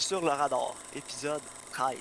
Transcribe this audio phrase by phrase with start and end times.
[0.00, 1.42] Sur le radar, épisode
[1.72, 1.98] 13.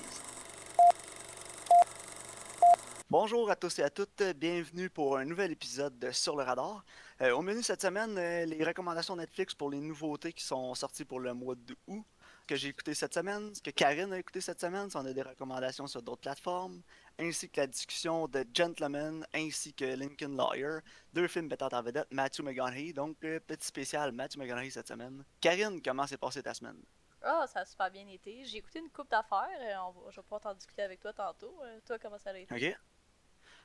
[3.09, 6.85] Bonjour à tous et à toutes, bienvenue pour un nouvel épisode de Sur le radar.
[7.21, 11.03] Euh, au menu cette semaine, euh, les recommandations Netflix pour les nouveautés qui sont sorties
[11.03, 12.05] pour le mois d'août
[12.47, 15.13] que j'ai écouté cette semaine, ce que Karine a écouté cette semaine, si on a
[15.13, 16.81] des recommandations sur d'autres plateformes,
[17.19, 20.79] ainsi que la discussion de Gentleman, ainsi que Lincoln Lawyer,
[21.13, 25.23] deux films mettant en vedette Matthew McConaughey, donc euh, petit spécial Matthew McConaughey cette semaine.
[25.41, 26.81] Karine, comment s'est passée ta semaine?
[27.21, 28.45] Ah, ça a super bien été.
[28.45, 29.47] J'ai écouté une coupe d'affaires.
[29.61, 31.61] euh, on va- je vais pouvoir t'en discuter avec toi tantôt.
[31.63, 32.51] Euh, toi, comment ça a été?
[32.55, 32.75] Ok.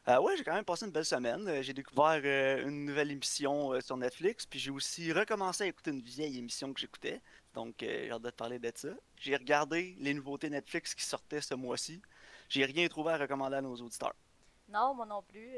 [0.08, 1.46] Euh, ouais, j'ai quand même passé une belle semaine.
[1.48, 5.90] Euh, J'ai découvert euh, une nouvelle émission sur Netflix, puis j'ai aussi recommencé à écouter
[5.92, 7.20] une vieille émission que j'écoutais.
[7.54, 8.88] Donc, j'ai hâte de te parler de ça.
[9.16, 12.02] J'ai regardé les nouveautés Netflix qui sortaient ce mois-ci.
[12.48, 14.14] J'ai rien trouvé à recommander à nos auditeurs.
[14.68, 15.55] Non, moi non plus.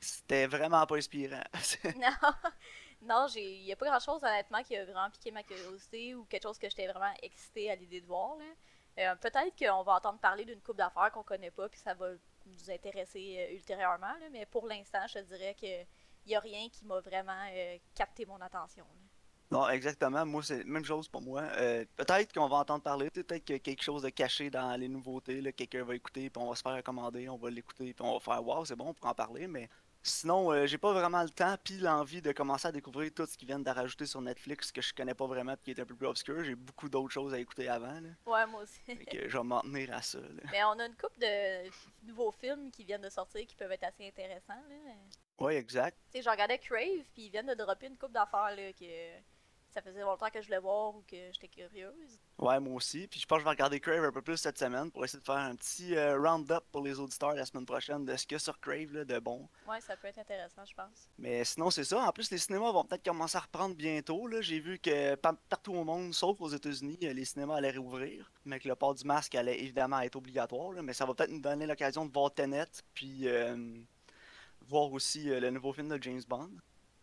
[0.00, 1.42] C'était vraiment pas inspirant.
[1.96, 2.32] non,
[3.02, 3.26] non.
[3.34, 6.42] Il n'y a pas grand chose honnêtement qui a vraiment piqué ma curiosité ou quelque
[6.42, 8.36] chose que j'étais vraiment excitée à l'idée de voir.
[8.98, 12.12] Euh, Peut-être qu'on va entendre parler d'une coupe d'affaires qu'on connaît pas, puis ça va
[12.46, 14.14] nous intéresser euh, ultérieurement.
[14.32, 15.82] Mais pour l'instant, je te dirais que
[16.24, 18.84] il y a rien qui m'a vraiment euh, capté mon attention.
[19.52, 20.26] non, exactement.
[20.26, 21.42] Moi, c'est la même chose pour moi.
[21.96, 24.88] Peut-être qu'on va entendre parler, peut-être qu'il y a quelque chose de caché dans les
[24.88, 25.40] nouveautés.
[25.52, 28.20] Quelqu'un va écouter, puis on va se faire recommander, on va l'écouter, puis on va
[28.20, 29.46] faire Wow, c'est bon, on pourra en parler.
[29.46, 29.68] Mais
[30.08, 33.36] sinon, euh, j'ai pas vraiment le temps, puis l'envie de commencer à découvrir tout ce
[33.36, 35.86] qu'ils viennent de rajouter sur Netflix que je connais pas vraiment, puis qui est un
[35.86, 36.42] peu plus obscur.
[36.44, 38.00] J'ai beaucoup d'autres choses à écouter avant.
[38.00, 38.08] Là.
[38.26, 38.80] Ouais, moi aussi.
[38.84, 40.18] Fait que je vais m'en tenir à ça.
[40.18, 40.42] là.
[40.52, 41.68] Mais on a une coupe de
[42.06, 44.62] nouveaux films qui viennent de sortir qui peuvent être assez intéressants.
[44.68, 44.94] Là.
[45.38, 45.96] Ouais, exact.
[46.10, 48.84] Tu sais, je regardais Crave, puis ils viennent de dropper une coupe d'affaires là, que
[49.76, 52.18] ça faisait longtemps que je voulais voir ou que j'étais curieuse.
[52.38, 53.06] Ouais, moi aussi.
[53.08, 55.20] Puis je pense que je vais regarder Crave un peu plus cette semaine pour essayer
[55.20, 58.34] de faire un petit euh, round-up pour les auditeurs la semaine prochaine de ce qu'il
[58.34, 59.46] y a sur Crave là, de bon.
[59.68, 61.10] Ouais, ça peut être intéressant, je pense.
[61.18, 62.00] Mais sinon, c'est ça.
[62.08, 64.26] En plus, les cinémas vont peut-être commencer à reprendre bientôt.
[64.26, 64.40] là.
[64.40, 68.32] J'ai vu que pa- partout au monde, sauf aux États-Unis, euh, les cinémas allaient réouvrir.
[68.46, 70.72] Mais que le port du masque allait évidemment être obligatoire.
[70.72, 70.80] là.
[70.80, 73.76] Mais ça va peut-être nous donner l'occasion de voir Tenet, puis euh,
[74.62, 76.50] voir aussi euh, le nouveau film de James Bond.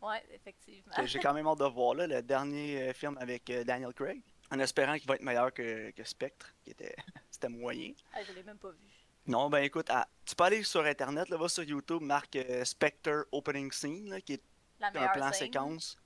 [0.04, 0.94] Ouais, effectivement.
[1.06, 4.22] J'ai quand même hâte de voir là, le dernier euh, film avec euh, Daniel Craig.
[4.52, 6.96] En espérant qu'il va être meilleur que, que Spectre, qui était
[7.50, 7.94] moyen.
[8.14, 8.78] Ah, je l'ai même pas vu.
[9.26, 12.66] Non, ben écoute, ah, tu peux aller sur internet, là, va sur YouTube, marque euh,
[12.66, 14.44] Spectre Opening Scene, là, qui est
[14.80, 15.98] La un plan séquence.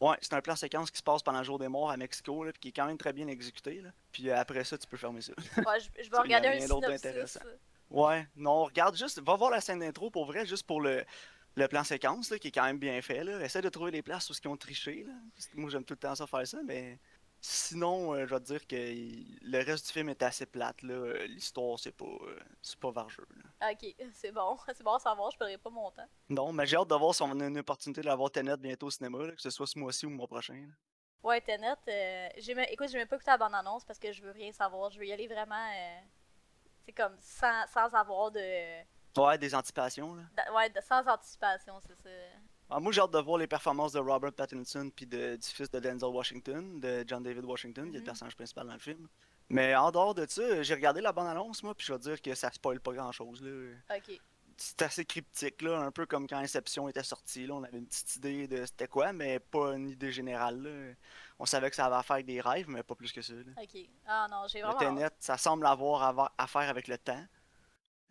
[0.00, 2.42] Ouais, c'est un plan séquence qui se passe pendant le jour des morts à Mexico,
[2.42, 3.80] là, puis qui est quand même très bien exécuté.
[3.80, 3.90] Là.
[4.10, 5.32] Puis euh, après ça, tu peux fermer ça.
[5.58, 7.38] Ouais, je, vais regarder un synopsis.
[7.90, 11.04] Ouais, non, regarde juste, va voir la scène d'intro pour vrai, juste pour le,
[11.56, 13.22] le plan séquence, là, qui est quand même bien fait.
[13.24, 13.40] Là.
[13.44, 15.04] Essaie de trouver les places où ils ont triché.
[15.04, 15.12] Là.
[15.54, 16.98] Moi, j'aime tout le temps ça faire ça, mais
[17.40, 20.82] sinon, euh, je vais te dire que le reste du film est assez plate.
[20.82, 21.26] là.
[21.26, 23.26] L'histoire, c'est pas, euh, c'est pas vargeux.
[23.36, 23.70] là.
[23.72, 24.56] Ok, c'est bon.
[24.74, 26.08] C'est bon à savoir, je perdrai pas mon temps.
[26.28, 28.90] Non, mais j'ai hâte de voir si on a une opportunité d'avoir Tenet bientôt au
[28.90, 30.66] cinéma, là, que ce soit ce mois-ci ou le mois prochain.
[31.22, 32.28] Ouais, Tenet, euh,
[32.68, 34.90] écoute, j'ai même pas écouté la bande-annonce parce que je veux rien savoir.
[34.90, 36.00] Je veux y aller vraiment, euh,
[36.84, 38.82] c'est comme sans, sans avoir de,
[39.16, 40.14] Ouais, des anticipations.
[40.14, 40.22] Là.
[40.36, 42.10] d'a- ouais, de- sans anticipation, c'est ça.
[42.70, 45.70] Ah, moi, j'ai hâte de voir les performances de Robert Pattinson puis de, du fils
[45.70, 48.04] de Denzel Washington, de John David Washington, qui est le Mhm.
[48.06, 49.06] personnage principal dans le film.
[49.50, 52.34] Mais en dehors de ça, j'ai regardé la bande-annonce, moi, puis je vais dire que
[52.34, 53.42] ça spoil pas grand-chose.
[53.42, 53.74] là.
[53.96, 54.18] Ok.
[54.56, 57.44] C'est assez cryptique, là, un peu comme quand Inception était sorti.
[57.46, 60.62] Là, on avait une petite idée de c'était quoi, mais pas une idée générale.
[60.62, 60.94] là.
[61.40, 63.34] On savait que ça avait à faire avec des rêves, mais pas plus que ça.
[63.34, 63.42] là.
[63.60, 63.80] Ok.
[64.06, 64.78] Ah non, j'ai Le vraiment.
[64.96, 67.22] Tenet, ça semble avoir avoir- à faire avec le temps.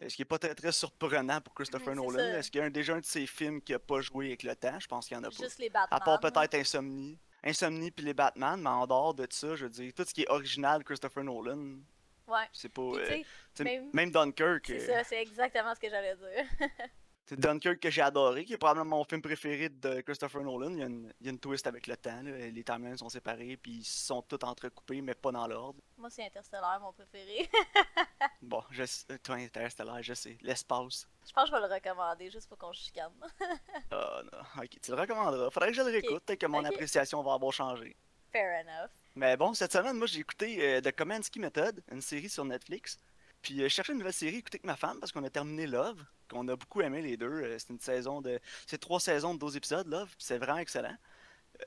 [0.02, 2.18] Euh, Ce qui est pas très, très surprenant pour Christopher Nolan.
[2.20, 4.44] Est-ce qu'il y a un- déjà un de ses films qui a pas joué avec
[4.44, 4.80] le temps?
[4.80, 5.36] Je pense qu'il y en a pas.
[5.44, 6.00] Juste les Batman.
[6.02, 7.18] À part peut-être Insomnie.
[7.44, 10.22] Insomnie puis les Batman, mais en dehors de ça, je veux dire, tout ce qui
[10.24, 11.76] est original de Christopher Nolan,
[12.28, 12.46] Ouais.
[12.54, 12.82] c'est pas.
[12.82, 13.22] Euh,
[13.60, 14.64] même- même Dunkirk.
[14.66, 16.46] c'est euh, ça, c'est exactement ce que j'allais dire.
[17.26, 20.72] C'est Dunkirk que j'ai adoré, qui est probablement mon film préféré de Christopher Nolan.
[20.72, 22.22] Il y a une, il y a une twist avec le temps.
[22.22, 22.32] là.
[22.50, 25.80] Les timelines sont séparés, puis ils sont tous entrecoupés, mais pas dans l'ordre.
[25.98, 27.50] Moi, c'est Interstellar, mon préféré.
[28.42, 30.38] Bon, je euh, toi, Interstellar, je sais.
[30.42, 31.08] L'espace.
[31.26, 33.12] je pense que je vais le recommander juste pour qu'on chicane.
[33.92, 35.50] Ah non, ok, tu le recommanderas.
[35.50, 37.96] Faudrait que je le réécoute, peut-être que mon appréciation va avoir changé.
[38.34, 38.90] Fair enough.
[39.16, 42.98] Mais bon, cette semaine, moi, j'ai écouté euh, The Komansky Method, une série sur Netflix.
[43.44, 45.30] Puis euh, je cherchais une nouvelle série à écouter avec ma femme parce qu'on a
[45.30, 47.28] terminé Love, qu'on a beaucoup aimé les deux.
[47.28, 48.40] Euh, c'est une saison de.
[48.66, 50.96] C'est trois saisons de 12 épisodes, Love, c'est vraiment excellent.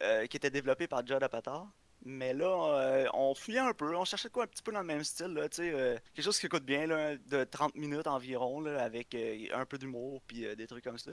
[0.02, 1.68] Euh, qui était développé par Judd Apatow.
[2.04, 5.02] Mais là, on fouillait un peu, on cherchait quoi un petit peu dans le même
[5.02, 9.16] style, là, euh, quelque chose qui coûte bien, là, de 30 minutes environ, avec
[9.52, 11.12] un peu d'humour, puis des trucs comme ça.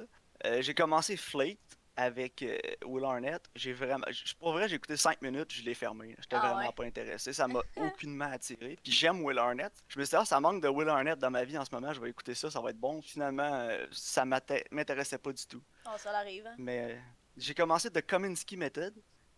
[0.59, 1.57] J'ai commencé Flate
[1.95, 3.44] avec euh, Will Arnett.
[3.56, 4.06] J'ai vraiment,
[4.40, 6.16] pour vrai, j'ai écouté 5 minutes, je l'ai fermé.
[6.19, 6.74] J'étais Ah vraiment ouais?
[6.75, 8.78] pas intéressé, ça m'a aucunement attiré.
[8.84, 9.72] Puis j'aime Will Arnett.
[9.88, 11.74] Je me suis dit, ah, ça manque de Will Arnett dans ma vie en ce
[11.74, 13.01] moment, je vais écouter ça, ça va être bon.
[13.01, 15.62] Finalement, euh, ça m'intéressait pas du tout.
[15.86, 16.48] Oh, ça l'arrive.
[16.48, 16.56] Hein?
[16.57, 17.00] Mais euh,
[17.38, 18.95] j'ai commencé The Kominsky Method,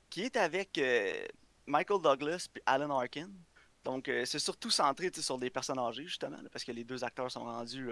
[0.09, 1.25] qui est avec euh,
[1.65, 3.29] Michael Douglas puis Alan Arkin.
[3.83, 7.29] Donc, c'est surtout centré sur des personnes âgées, justement, là, parce que les deux acteurs
[7.29, 7.91] sont rendus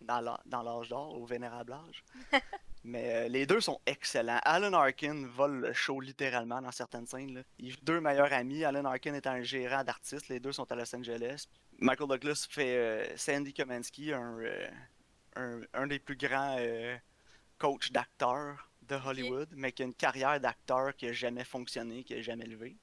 [0.00, 0.20] dans
[0.62, 2.04] l'âge d'or, au vénérable âge.
[2.88, 4.38] Mais euh, les deux sont excellents.
[4.44, 7.34] Alan Arkin vole le show littéralement dans certaines scènes.
[7.34, 7.40] Là.
[7.58, 8.64] Ils deux meilleurs amis.
[8.64, 10.28] Alan Arkin est un gérant d'artistes.
[10.28, 11.46] Les deux sont à Los Angeles.
[11.80, 14.68] Michael Douglas fait euh, Sandy Komansky, un, euh,
[15.34, 16.96] un, un des plus grands euh,
[17.58, 22.14] coachs d'acteurs de Hollywood, mais qui a une carrière d'acteur qui n'a jamais fonctionné, qui
[22.14, 22.76] n'a jamais levé.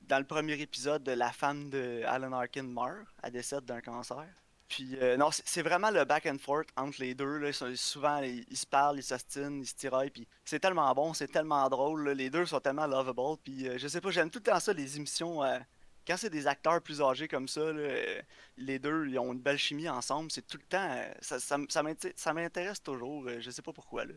[0.00, 4.28] Dans le premier épisode, la femme de Alan Arkin meurt, elle décède d'un cancer.
[4.68, 7.40] Puis, euh, non, c'est vraiment le back and forth entre les deux.
[7.46, 10.10] Ils souvent, ils, ils se parlent, ils s'ostinent, ils se tiraillent.
[10.10, 12.08] Puis, c'est tellement bon, c'est tellement drôle.
[12.10, 13.38] Les deux sont tellement lovable.
[13.44, 15.42] Puis, euh, je sais pas, j'aime tout le temps ça, les émissions.
[15.44, 15.58] euh,
[16.06, 18.20] quand c'est des acteurs plus âgés comme ça, euh,
[18.58, 20.30] les deux, ils ont une belle chimie ensemble.
[20.30, 21.02] C'est tout le temps.
[21.20, 23.28] ça ça, m'intéresse toujours.
[23.40, 24.04] je sais pas pourquoi.
[24.04, 24.14] Là.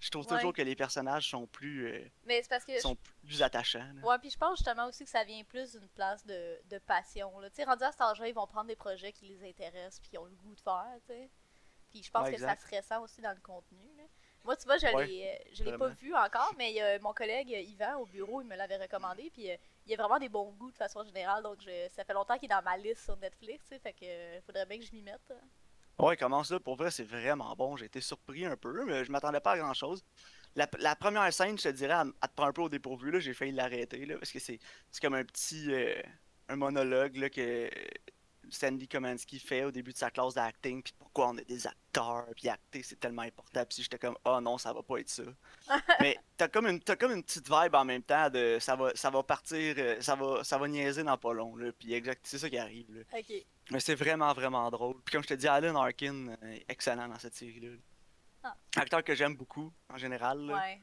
[0.00, 0.36] Je trouve Ouais.
[0.36, 2.78] toujours que les personnages sont plus, euh, Mais c'est parce que.
[2.80, 3.78] sont plus attachants.
[3.94, 4.00] là.
[4.02, 7.30] Ouais, puis je pense justement aussi que ça vient plus d'une place de, de passion.
[7.42, 10.08] Tu sais, rendu à cet âge-là, ils vont prendre des projets qui les intéressent puis
[10.10, 11.30] qui ont le goût de faire, sais.
[11.90, 13.78] Puis je pense Ouais, que ça se ressent aussi dans le contenu.
[13.98, 14.04] là.
[14.44, 17.12] Moi, tu vois, je Ouais, l'ai euh, je l'ai pas vu encore, mais a mon
[17.12, 19.28] collègue euh, Yvan au bureau, il me l'avait recommandé.
[19.30, 21.42] Puis euh, il a vraiment des bons goûts de façon générale.
[21.42, 23.80] Donc je- ça fait longtemps qu'il est dans ma liste sur Netflix, tu sais.
[23.80, 25.30] Fait que euh, faudrait bien que je m'y mette.
[26.00, 26.58] Ouais, comment ça?
[26.58, 27.76] Pour vrai, c'est vraiment bon.
[27.76, 30.02] J'ai été surpris un peu, mais je m'attendais pas à grand chose.
[30.56, 30.66] La,
[30.96, 33.20] première scène, je te dirais, elle, te prend un peu au dépourvu.
[33.20, 34.58] J'ai failli l'arrêter, parce que c'est,
[34.90, 36.00] c'est comme un petit euh,
[36.48, 37.70] un monologue là, que
[38.50, 42.26] Sandy Komansky fait au début de sa classe d'acting, puis pourquoi on est des acteurs,
[42.36, 43.64] puis acter, c'est tellement important.
[43.64, 45.22] Puis j'étais comme, oh non, ça va pas être ça.
[46.00, 48.90] mais t'as comme, une, t'as comme une petite vibe en même temps de ça va,
[48.94, 51.56] ça va partir, euh, ça va, ça va niaiser dans pas long.
[51.56, 52.86] Là, puis exact, c'est ça qui arrive.
[52.94, 53.02] Là.
[53.70, 54.96] Mais c'est vraiment, vraiment drôle.
[55.04, 57.70] Puis comme je te dis, Alan Arkin euh, est excellent dans cette série-là.
[58.42, 58.54] Ah.
[58.76, 60.40] Acteur que j'aime beaucoup, en général.
[60.46, 60.54] là.
[60.56, 60.80] Ouais.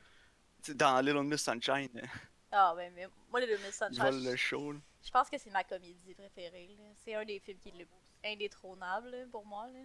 [0.75, 2.07] Dans Little Miss Sunshine, euh,
[2.51, 4.71] Ah, ouais, mais moi, les Miss vole le Sunshine, show.
[4.73, 4.79] là.
[5.03, 6.77] Je pense que c'est ma comédie préférée.
[6.95, 7.87] C'est un des films qui est le
[8.25, 9.67] indétrônable là, pour moi.
[9.67, 9.79] Là.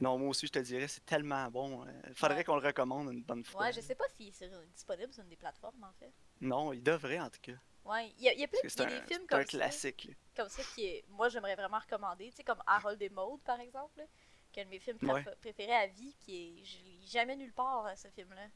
[0.00, 1.84] Non, moi aussi, je te dirais, c'est tellement bon.
[1.86, 2.44] euh, faudrait Ouais.
[2.44, 3.62] qu'on le recommande une bonne fois.
[3.66, 6.12] Ouais, je sais pas si c'est disponible sur une des plateformes en fait.
[6.40, 7.52] Non, il devrait, en tout cas.
[7.84, 9.40] Ouais, il y a, il y a plein il un, des films c'est un comme
[9.40, 10.04] ça, classique.
[10.04, 10.14] là.
[10.36, 13.58] comme ça qui est, moi j'aimerais vraiment recommander, tu sais comme Harold et Maude par
[13.58, 14.06] exemple,
[14.52, 15.24] qui est un de mes films Ouais.
[15.40, 18.48] préférés à vie, qui est, je l'ai jamais nulle part euh, ce film-là.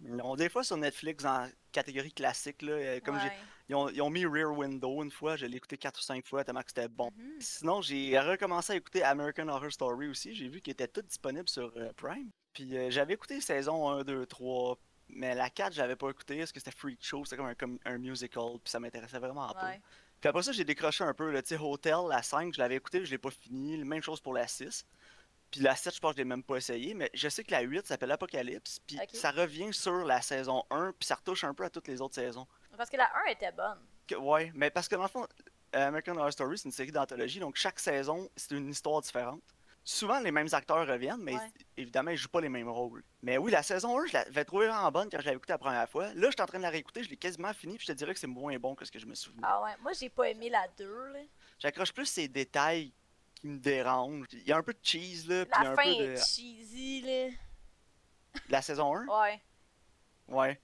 [0.00, 3.32] Non, des fois sur Netflix, en catégorie classique, là, euh, comme Ouais.
[3.68, 6.24] ils, ont, ils ont mis Rear Window une fois, je l'ai écouté 4 ou 5
[6.26, 7.10] fois tellement que c'était bon.
[7.16, 7.32] Mhm.
[7.40, 10.34] Sinon, j'ai recommencé à écouter American Horror Story aussi.
[10.34, 12.30] J'ai vu qu'il était tout disponible sur euh, Prime.
[12.52, 14.78] Puis euh, j'avais écouté saison 1, 2, 3.
[15.10, 17.24] Mais la 4, j'avais pas écouté parce que c'était Freak Show.
[17.24, 18.44] C'était comme un, comme un musical.
[18.62, 19.66] Puis ça m'intéressait vraiment pas.
[19.70, 19.80] Ouais.
[20.20, 21.32] Puis après ça, j'ai décroché un peu.
[21.42, 23.78] Tu sais, Hotel, la 5, je l'avais écouté, je l'ai pas fini.
[23.84, 24.84] Même chose pour la 6.
[25.50, 26.94] Puis la 7, je pense que je l'ai même pas essayé.
[26.94, 28.80] Mais je sais que la 8 s'appelle Apocalypse.
[28.86, 30.92] Puis ça revient sur la saison 1.
[30.98, 32.46] Puis ça retouche un peu à toutes les autres saisons.
[32.76, 33.78] Parce que la 1 était bonne.
[34.06, 35.26] Que- ouais, mais parce que dans le fond,
[35.74, 39.42] euh, American Horror Story, c'est une série d'anthologie, donc chaque saison, c'est une histoire différente.
[39.84, 41.50] Souvent, les mêmes acteurs reviennent, mais Ouais.
[41.78, 43.02] évidemment, ils jouent pas les mêmes rôles.
[43.22, 45.58] Mais oui, la saison 1, je l'avais trouvée vraiment bonne quand je l'avais écoutée la
[45.58, 46.08] première fois.
[46.14, 47.96] Là, je suis en train de la réécouter, je l'ai quasiment fini, puis je te
[47.96, 49.42] dirais que c'est moins bon que ce que je me souvenais.
[49.46, 51.12] Ah ouais, moi j'ai pas aimé la 2.
[51.12, 51.20] Là.
[51.58, 52.92] J'accroche plus ces détails
[53.40, 54.26] qui me dérangent.
[54.32, 56.12] Il y a un peu de cheese, là, puis La un fin peu de...
[56.12, 57.00] est cheesy.
[57.02, 57.28] Là.
[58.48, 59.06] La saison 1?
[59.06, 59.42] Ouais.
[60.28, 60.60] Ouais.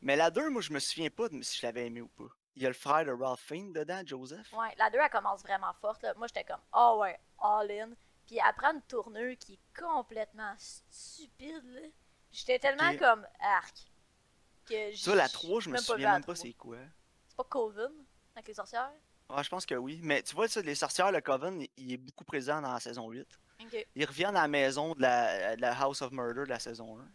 [0.00, 2.28] Mais la 2, moi, je me souviens pas de si je l'avais aimé ou pas.
[2.56, 4.52] Il y a le frère de Ralph Fiennes dedans, Joseph.
[4.52, 6.02] Ouais, la 2 elle commence vraiment forte.
[6.02, 6.12] Là.
[6.18, 7.90] Moi j'étais comme, ah ouais, all in.
[8.26, 11.64] Puis elle prend une tournure qui est complètement stupide.
[11.64, 11.80] là.
[12.30, 13.74] J'étais tellement comme arc.
[14.68, 16.36] Que Ça, la j- 3, je me souviens même pas 3.
[16.36, 16.76] c'est quoi.
[17.28, 17.92] C'est pas Coven
[18.36, 18.92] avec les sorcières?
[19.34, 20.00] Ah, je pense que oui.
[20.02, 23.08] Mais tu vois, ça, les sorcières, le Coven, il- est beaucoup présent dans la saison
[23.08, 23.26] 8.
[23.62, 23.86] Ok.
[23.94, 26.98] Ils reviennent à la maison de la, de la House of Murder de la saison
[26.98, 27.08] 1.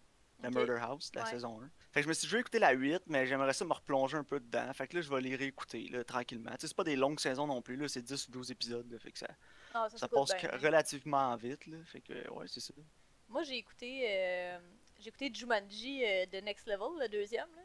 [0.43, 0.51] La.
[0.51, 1.31] Murder House de la Ouais.
[1.31, 1.69] saison 1.
[1.91, 4.23] Fait que je me suis vais écouter la 8, mais j'aimerais ça me replonger un
[4.23, 4.71] peu dedans.
[4.73, 6.51] Fait que là, je vais les réécouter, là, tranquillement.
[6.51, 8.89] Tu sais, c'est pas des longues saisons non plus, là, c'est 10 ou 12 épisodes,
[8.91, 9.27] là, fait que ça,
[9.73, 10.57] Ah, ça, passe bien, hein.
[10.61, 11.77] relativement vite, là.
[11.85, 12.73] Fait que, ouais, c'est ça.
[13.29, 14.57] Moi j'ai écouté euh,
[14.99, 17.49] j'ai écouté Jumanji euh, de Next Level, le deuxième.
[17.55, 17.61] Là.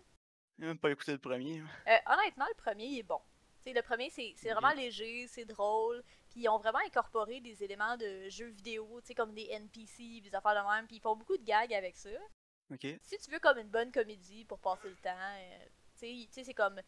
[0.59, 1.61] J'ai même pas écouté le premier.
[1.87, 3.21] Euh, honnêtement, le premier il est bon.
[3.63, 4.43] T'sais, le premier, c'est Ok.
[4.53, 6.03] vraiment léger, c'est drôle.
[6.31, 10.55] Puis ils ont vraiment incorporé des éléments de jeux vidéo, comme des NPC, des affaires
[10.63, 10.87] de même.
[10.87, 12.11] Puis ils font beaucoup de gags avec ça.
[12.73, 12.87] Ok.
[13.03, 15.65] Si tu veux comme une bonne comédie pour passer le temps, euh,
[15.99, 16.81] tu sais, c'est comme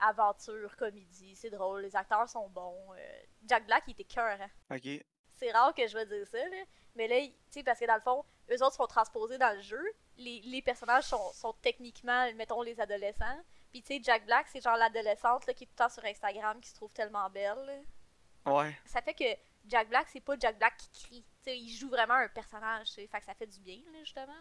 [0.00, 2.94] aventure, comédie, c'est drôle, les acteurs sont bons.
[2.94, 4.38] euh, Jack Black, il était cœur,
[4.70, 4.88] Ok.
[5.34, 6.64] C'est rare que je vais dire ça, là.
[6.96, 9.60] Mais là, tu sais, parce que dans le fond, eux autres sont transposés dans le
[9.60, 9.82] jeu.
[10.16, 13.38] Les, les personnages sont, sont techniquement, mettons, les adolescents.
[13.70, 16.60] Puis, tu sais, Jack Black, c'est genre l'adolescente qui est tout le temps sur Instagram,
[16.60, 17.58] qui se trouve tellement belle.
[17.66, 18.52] là.
[18.52, 18.78] Ouais.
[18.84, 19.24] Ça fait que
[19.66, 21.22] Jack Black, c'est pas Jack Black qui crie.
[21.22, 23.06] Tu sais, il joue vraiment un personnage, tu sais.
[23.06, 24.32] Fait que ça fait du bien, là, justement.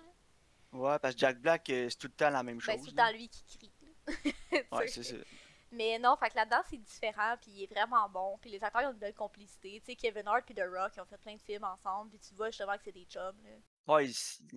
[0.72, 2.76] Ouais, parce que Jack Black, euh, c'est tout le temps la même chose.
[2.76, 3.72] Ben, c'est tout le temps lui qui crie.
[4.72, 5.16] Ouais, c'est ça.
[5.72, 8.84] Mais non, fait que là-dedans, c'est différent, puis il est vraiment bon, puis les acteurs
[8.84, 9.82] ils ont une belle complicité.
[9.82, 12.20] Tu sais, Kevin Hart puis The Rock, ils ont fait plein de films ensemble, puis
[12.20, 13.50] tu vois justement que c'est des chums, là.
[13.88, 14.16] Ouais, ils,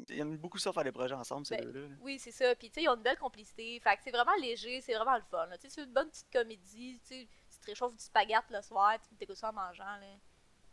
[0.08, 1.88] ils aiment beaucoup ça faire des projets ensemble, ces Ben, deux-là.
[1.88, 1.94] là.
[2.00, 2.54] Oui, c'est ça.
[2.56, 3.78] Puis, tu sais, ils ont une belle complicité.
[3.80, 5.46] Fait que c'est vraiment léger, c'est vraiment le fun.
[5.52, 7.00] Tu sais, c'est une bonne petite comédie.
[7.06, 7.26] Tu
[7.60, 10.06] te réchauffes du spaghette le soir, tu t'écoutes ça en mangeant, là.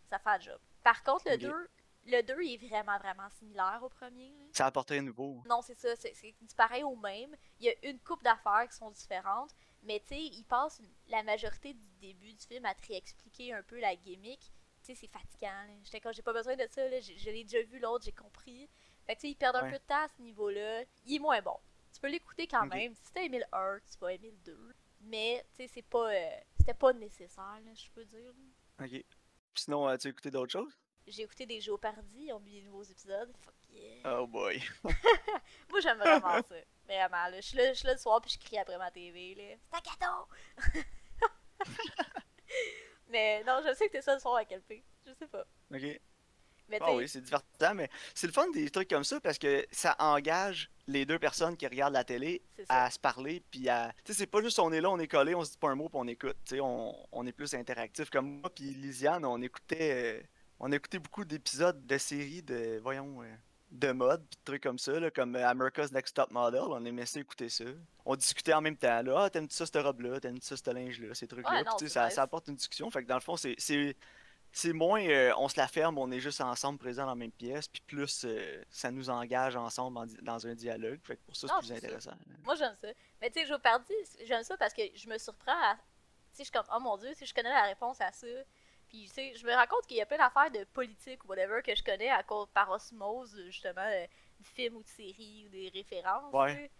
[0.09, 0.59] Ça fait le job.
[0.83, 1.41] Par contre, le Ok.
[1.41, 1.69] 2,
[2.05, 4.29] le 2 il est vraiment, vraiment similaire au premier.
[4.29, 4.45] là.
[4.53, 5.43] Ça a apporté un nouveau.
[5.49, 5.95] Non, c'est ça.
[5.97, 7.35] C'est du pareil au même.
[7.59, 9.53] Il y a une coupe d'affaires qui sont différentes.
[9.83, 13.53] Mais, tu sais, il passe une- la majorité du début du film à te réexpliquer
[13.53, 14.51] un peu la gimmick.
[14.87, 15.65] Tu sais, c'est fatigant.
[15.83, 16.87] J'étais comme, j'ai pas besoin de ça.
[16.87, 16.99] Là.
[17.01, 18.69] Je l'ai déjà vu l'autre, j'ai compris.
[19.05, 20.83] Fait que, tu sais, ils perdent un peu de temps à ce niveau-là.
[21.05, 21.57] Il est moins bon.
[21.93, 22.93] Tu peux l'écouter quand même.
[22.95, 24.75] Si t'as aimé le 1, tu vas aimer le 2.
[25.01, 26.09] Mais, tu sais, c'est pas.
[26.13, 28.33] euh, C'était pas nécessaire, là, je peux dire.
[28.81, 29.03] Ok.
[29.55, 30.73] Sinon, as-tu écouté d'autres choses?
[31.05, 33.33] J'ai écouté des Géopardie, ils ont mis des nouveaux épisodes.
[33.43, 34.19] Fuck yeah.
[34.21, 34.61] Oh boy.
[35.69, 36.55] Moi, j'aime vraiment ça.
[36.85, 37.41] Vraiment, là.
[37.41, 39.55] Je suis là, le soir puis je crie après ma TV, là.
[39.69, 40.83] C'est un cadeau!
[43.09, 44.83] Mais non, je sais que t'es ça le soir à Calpé.
[45.05, 45.45] Je sais pas.
[45.73, 45.99] Ok.
[46.69, 49.37] Mais Ah t'sais, oui, c'est divertissant, mais c'est le fun des trucs comme ça parce
[49.37, 53.93] que ça engage les deux personnes qui regardent la télé à se parler puis à
[54.03, 55.69] tu sais c'est pas juste on est là on est collé on se dit pas
[55.69, 58.65] un mot puis on écoute tu sais on, on est plus interactif comme moi puis
[58.73, 60.23] Lisiane on écoutait euh,
[60.59, 63.33] on écoutait beaucoup d'épisodes de séries de voyons euh,
[63.71, 66.83] de mode puis de trucs comme ça là, comme euh, America's Next Top Model on
[66.85, 67.65] aimait ça écouter ça
[68.05, 70.69] on discutait en même temps là ah t'aimes ça cette robe là t'aimes ça ce
[70.71, 73.15] linge là ces trucs là Ouais, tu ça, ça apporte une discussion fait que dans
[73.15, 77.09] le fond c'est moins euh, on se la ferme, on est juste ensemble présents dans
[77.09, 80.99] la même pièce, puis plus euh, ça nous engage ensemble en dans un dialogue.
[81.03, 81.73] Fait que pour ça, c'est plus ça.
[81.75, 82.11] intéressant.
[82.43, 82.87] Moi, j'aime ça.
[83.21, 83.93] Mais tu sais, Géopardie,
[84.25, 85.75] j'aime ça parce que je me surprends à.
[85.75, 85.83] Tu sais,
[86.39, 88.27] je suis comme, oh mon dieu, sais, je connais la réponse à ça.
[88.89, 91.27] Puis, tu sais, je me rends compte qu'il y a plein d'affaires de politique ou
[91.29, 94.05] whatever que je connais à cause par osmose, justement, euh,
[94.39, 96.33] de films ou de séries ou des références.
[96.33, 96.53] Ouais.
[96.55, 96.71] tu sais.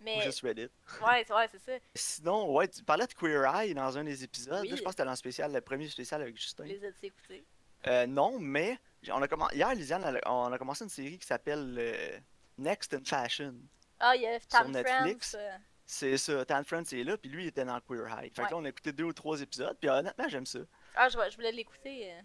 [0.00, 0.68] Ou Mais, juste Reddit.
[1.04, 1.72] ouais, c'est ouais, c'est ça.
[1.94, 4.60] Sinon, ouais, tu parlais de Queer Eye dans un des épisodes.
[4.62, 4.68] Oui.
[4.68, 6.64] Là, je pense que c'était dans le spécial, le premier spécial avec Justin.
[6.64, 7.44] Les as écoutés?
[7.88, 8.78] Euh, non, mais
[9.10, 12.18] on a commen- hier, Lisiane, on a commencé une série qui s'appelle euh,
[12.58, 13.54] Next in Fashion.
[13.98, 15.34] Ah, il y a Tam Netflix.
[15.36, 15.50] Euh,
[15.84, 18.30] C'est ça, Tan France est là, puis lui, il était dans Queer Eye.
[18.30, 18.46] Fait Ouais.
[18.48, 20.60] que là, on a écouté deux ou trois épisodes, puis honnêtement, j'aime ça.
[20.94, 22.12] Ah, je, je voulais l'écouter.
[22.12, 22.20] euh.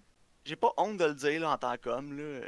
[0.46, 2.44] J'ai pas honte de le dire en tant qu'homme.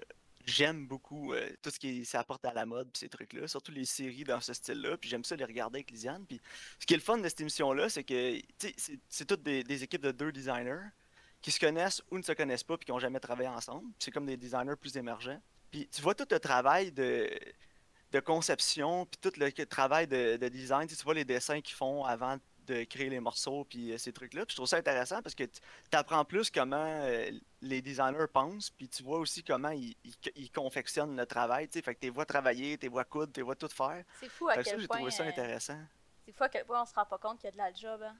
[0.45, 3.85] J'aime beaucoup euh, tout ce qui s'apporte à la mode pis ces trucs-là, surtout les
[3.85, 4.95] séries dans ce style-là.
[4.97, 6.23] Puis j'aime ça les regarder avec Lisiane.
[6.27, 6.39] Puis
[6.79, 10.11] ce qui est le fun de cette émission-là, c'est que c'est- toutes des, équipes de
[10.11, 10.89] deux designers
[11.41, 13.87] qui se connaissent ou ne se connaissent pas puis qui ont jamais travaillé ensemble.
[13.97, 15.41] C'est comme des designers plus émergents.
[15.71, 17.29] Puis tu vois tout le travail de,
[18.23, 20.87] conception puis tout le travail de, de design.
[20.87, 24.45] Tu vois les dessins qu'ils font avant de créer les morceaux puis euh, ces trucs-là.
[24.45, 25.59] Puis je trouve ça intéressant parce que tu
[25.93, 27.31] apprends plus comment euh,
[27.61, 31.79] les designers pensent, puis tu vois aussi comment ils, ils- ils confectionnent le travail, tu
[31.79, 34.03] sais, fait que tu vois travailler, tu vois coudre, tu vois tout faire.
[34.19, 34.97] C'est fou à Fait que ça, quel j'ai point.
[34.97, 35.79] trouvé ça euh, intéressant.
[36.25, 37.73] c'est fou à quel point on se rend pas compte qu'il y a de la
[37.73, 38.01] job.
[38.03, 38.15] hein.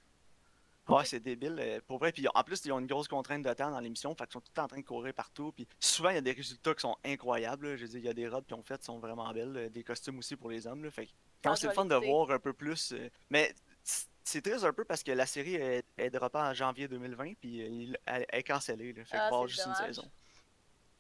[0.88, 2.12] Ouais, c'est débile, pour vrai.
[2.12, 4.40] Puis en plus, ils ont une grosse contrainte de temps dans l'émission, fait qu'ils sont
[4.42, 5.52] tout le temps en train de courir partout.
[5.52, 7.70] Puis souvent, il y a des résultats qui sont incroyables.
[7.72, 7.76] là.
[7.76, 9.72] Je veux dire, il y a des robes qu'ils ont faites qui sont vraiment belles,
[9.72, 10.84] des costumes aussi pour les hommes.
[10.84, 11.12] Là, fait que
[11.56, 12.94] c'est le fun de voir un peu plus.
[13.32, 13.56] mais
[14.26, 17.62] c'est triste un peu parce que la série est, est droppée en janvier 2020, puis
[17.92, 18.92] euh, elle est cancellée.
[18.92, 20.12] Là, fait Ah, juste une saison.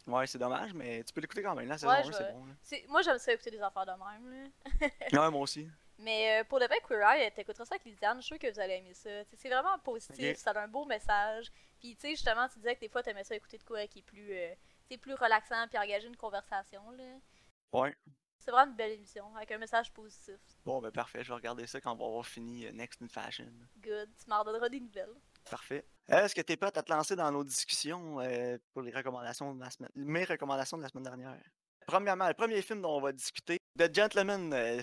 [0.07, 1.67] Ouais, c'est dommage, mais tu peux l'écouter quand même.
[1.67, 2.45] La saison Ouais, 1, je c'est bon.
[2.45, 2.53] là.
[2.89, 4.49] Moi, j'aime ça écouter des affaires de même.
[4.79, 4.89] Là.
[5.23, 5.67] Ouais, moi aussi.
[5.97, 8.53] Mais euh, pour le vrai, Queer Eye, t'écouteras ça avec Lisiane, je suis sûre que
[8.53, 9.09] vous allez aimer ça.
[9.35, 11.51] C'est vraiment positif, ça a un beau message.
[11.79, 13.99] Puis, tu sais, justement, tu disais que des fois, t'aimais ça écouter de quoi qui
[13.99, 14.53] est plus, euh,
[15.01, 16.81] plus relaxant, puis engager une conversation.
[16.91, 17.03] Là.
[17.73, 17.95] Ouais.
[18.45, 20.35] C'est vraiment une belle émission, avec un message positif.
[20.63, 21.23] Bon, ben parfait.
[21.23, 23.51] Je vais regarder ça quand on va avoir fini euh, Next in Fashion.
[23.81, 24.09] Good.
[24.23, 25.15] Tu m'en redonneras des nouvelles.
[25.49, 25.83] Parfait.
[26.11, 29.55] Euh, Est-ce que t'es prête à te lancer dans nos discussions euh, pour les recommandations
[29.55, 31.35] de la semaine, mes recommandations de la semaine dernière?
[31.87, 34.81] Premièrement, le premier film dont on va discuter, The Gentleman, euh,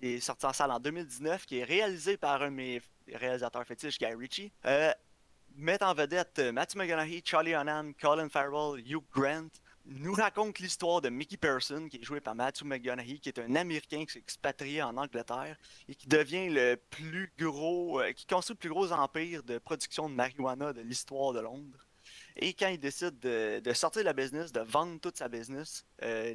[0.00, 2.82] est sorti en salle en 2019, qui est réalisé par un de mes
[3.12, 4.52] réalisateurs fétiches, Guy Ritchie.
[4.64, 4.92] Euh,
[5.56, 9.48] met en vedette Matthew McConaughey, Charlie Hunnam, Colin Farrell, Hugh Grant.
[9.86, 13.54] Nous raconte l'histoire de Mickey Person, qui est joué par Matthew McConaughey, qui est un
[13.54, 15.56] Américain qui s'est expatrié en Angleterre
[15.88, 20.08] et qui devient le plus gros, euh, qui construit le plus gros empire de production
[20.08, 21.86] de marijuana de l'histoire de Londres.
[22.36, 25.84] Et quand il décide de, de sortir de la business, de vendre toute sa business,
[26.02, 26.34] euh,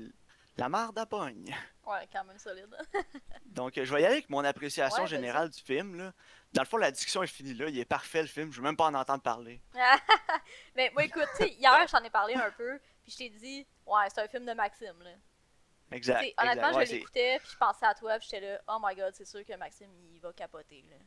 [0.57, 1.55] la marde à pogne.
[1.87, 2.75] Ouais, quand même solide.
[3.45, 5.97] Donc, je vais y aller avec mon appréciation Ouais, générale du film.
[5.97, 6.13] Là.
[6.53, 7.67] Dans le fond, la discussion est finie là.
[7.69, 8.51] Il est parfait le film.
[8.51, 9.61] Je veux même pas en entendre parler.
[10.75, 12.79] Mais moi, écoute, hier, j'en ai parlé un peu,
[13.09, 15.11] puis je t'ai dit, ouais, c'est un film de Maxime, là.
[15.91, 16.19] Exact.
[16.19, 16.77] T'sais, honnêtement, exact.
[16.77, 19.25] Ouais, je l'écoutais, puis je pensais à toi, puis j'étais là, oh my god, c'est
[19.25, 20.97] sûr que Maxime, il va capoter, là.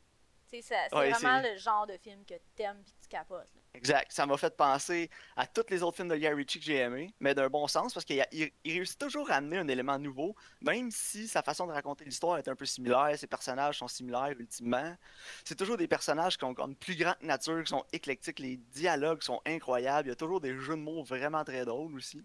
[0.50, 3.48] Tu sais, ça- c'est Ouais, vraiment le genre de film que t'aimes puis tu capotes,
[3.54, 3.61] là.
[3.74, 4.12] Exact.
[4.12, 7.14] Ça m'a fait penser à tous les autres films de Guy Ritchie que j'ai aimés,
[7.20, 10.36] mais d'un bon sens, parce qu'il il, il réussit toujours à amener un élément nouveau,
[10.60, 14.34] même si sa façon de raconter l'histoire est un peu similaire, ses personnages sont similaires
[14.38, 14.94] ultimement.
[15.42, 19.22] C'est toujours des personnages qui ont une plus grande nature, qui sont éclectiques, les dialogues
[19.22, 22.22] sont incroyables, il y a toujours des jeux de mots vraiment très drôles aussi.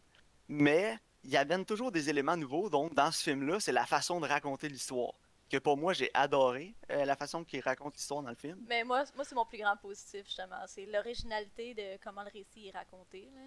[0.50, 4.28] Mais il amène toujours des éléments nouveaux, donc dans ce film-là, c'est la façon de
[4.28, 5.14] raconter l'histoire
[5.50, 8.58] que pour moi j'ai adoré euh, la façon qu'il raconte l'histoire dans le film.
[8.68, 12.68] Mais moi, moi c'est mon plus grand positif justement, c'est l'originalité de comment le récit
[12.68, 13.30] est raconté.
[13.34, 13.42] Là.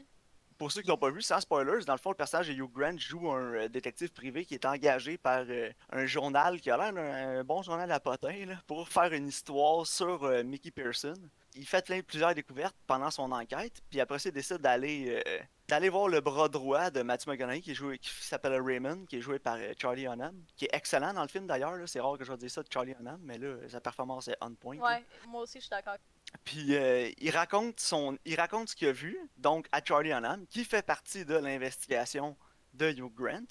[0.59, 2.71] Pour ceux qui l'ont pas vu, sans spoilers, dans le fond, le personnage de Hugh
[2.71, 6.77] Grant joue un euh, détective privé qui est engagé par euh, un journal qui a
[6.77, 11.15] l'air d'un bon journal à potin là, pour faire une histoire sur Mickey Pearson.
[11.55, 15.23] Il fait plein, plusieurs découvertes pendant son enquête, puis après ça, il décide d'aller
[15.71, 19.39] d'aller voir le bras droit de Matthew McConaughey qui, qui s'appelle Raymond, qui est joué
[19.39, 21.77] par euh, Charlie Hunnam, qui est excellent dans le film d'ailleurs.
[21.87, 24.53] C'est rare que je dise ça de Charlie Hunnam, mais là, sa performance est on
[24.55, 24.79] point.
[24.79, 25.97] Ouais, moi aussi je suis d'accord.
[26.45, 30.45] Puis euh, il raconte son, il raconte ce qu'il a vu, donc à Charlie Hunnam,
[30.49, 32.37] qui fait partie de l'investigation
[32.75, 33.47] de Hugh Grant,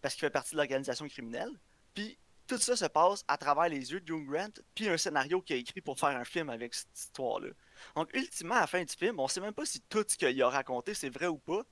[0.00, 1.52] parce qu'il fait partie de l'organisation criminelle.
[1.92, 5.40] Puis tout ça se passe à travers les yeux de Hugh Grant, puis un scénario
[5.42, 7.50] qu'il a écrit pour faire un film avec cette histoire-là.
[7.94, 10.42] Donc, ultimement, à la fin du film, on sait même pas si tout ce qu'il
[10.42, 11.62] a raconté c'est vrai ou pas,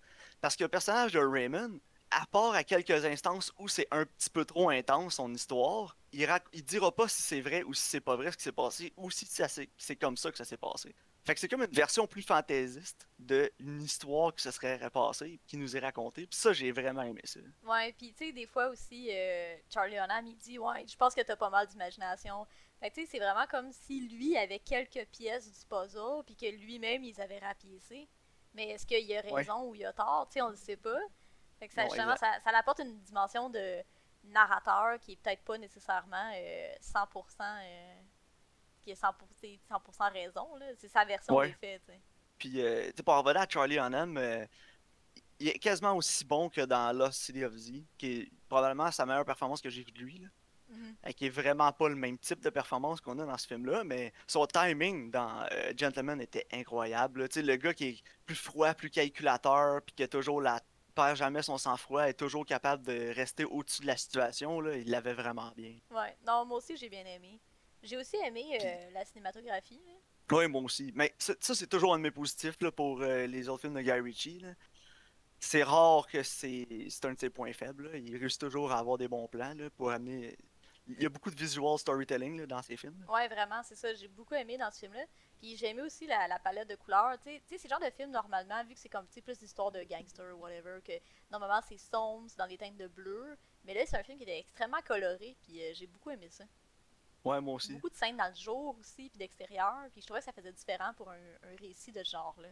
[0.41, 1.81] parce que le personnage de Raymond,
[2.11, 6.29] à part à quelques instances où c'est un petit peu trop intense son histoire, il,
[6.53, 8.93] il dira pas si c'est vrai ou si c'est pas vrai ce qui s'est passé,
[8.97, 10.95] ou si c'est comme ça que ça s'est passé.
[11.27, 15.57] Fait que c'est comme une version plus fantaisiste d'une histoire qui se serait repassée, qui
[15.57, 16.25] nous est racontée.
[16.25, 17.41] Puis ça, j'ai vraiment aimé ça.
[17.65, 21.17] Ouais, puis tu sais, des fois aussi, euh, Charlie Hunnam, il dit Ouais, je pense
[21.17, 22.47] que t'as pas mal d'imagination.
[22.79, 26.37] Fait que tu sais, c'est vraiment comme si lui avait quelques pièces du puzzle, puis
[26.37, 28.09] que lui-même, ils avaient rapiécé.
[28.55, 30.29] Mais est-ce qu'il a raison ou il a tort?
[30.29, 31.01] Tu sais, on le sait pas.
[31.59, 33.83] Fait que ça, justement, ça, ça apporte une dimension de
[34.23, 36.31] narrateur qui est peut-être pas nécessairement
[36.81, 38.01] 100% euh,
[38.87, 40.47] qui est 100%, raison.
[40.79, 41.83] C'est sa version des faits.
[42.39, 44.47] Puis, euh, pour revenir à Charlie Hunnam, euh,
[45.41, 49.05] il est quasiment aussi bon que dans Lost City of Z, qui est probablement sa
[49.05, 50.19] meilleure performance que j'ai vue de lui.
[50.19, 50.29] Là.
[50.71, 51.15] Mm-hmm.
[51.15, 54.13] Qui est vraiment pas le même type de performance qu'on a dans ce film-là, mais
[54.27, 57.29] son timing dans euh, Gentleman était incroyable.
[57.35, 60.61] Le gars qui est plus froid, plus calculateur, puis qui a toujours la
[60.95, 64.91] perd jamais son sang-froid, est toujours capable de rester au-dessus de la situation, là, il
[64.91, 65.77] l'avait vraiment bien.
[65.91, 67.39] Ouais, non, moi aussi j'ai bien aimé.
[67.83, 69.81] J'ai aussi aimé euh, la cinématographie.
[70.31, 70.93] Oui, moi aussi.
[70.95, 73.83] Mais ça, c'est toujours un de mes positifs là, pour euh, les autres films de
[73.83, 74.43] Guy Ritchie.
[75.39, 76.67] C'est rare que c'est
[77.05, 77.91] un de ses points faibles.
[77.95, 80.37] Il réussit toujours à avoir des bons plans là, pour amener.
[80.89, 83.05] Il y a beaucoup de visual storytelling dans ses films.
[83.09, 83.93] Ouais, vraiment, c'est ça.
[83.95, 85.05] J'ai beaucoup aimé dans ce film-là.
[85.39, 87.19] Puis j'ai aimé aussi la, palette de couleurs.
[87.23, 89.83] Tu sais, c'est le genre de film, normalement, vu que c'est comme plus d'histoire de
[89.83, 90.93] gangster ou whatever, que
[91.31, 93.37] normalement c'est sombre, c'est dans des teintes de bleu.
[93.65, 96.45] Mais là, c'est un film qui était extrêmement coloré, puis euh, j'ai beaucoup aimé ça.
[97.27, 97.73] Ouais, moi aussi.
[97.75, 99.75] Beaucoup de scènes dans le jour aussi, puis d'extérieur.
[99.93, 101.17] Puis je trouvais que ça faisait différent pour un,
[101.61, 102.49] récit de ce genre-là.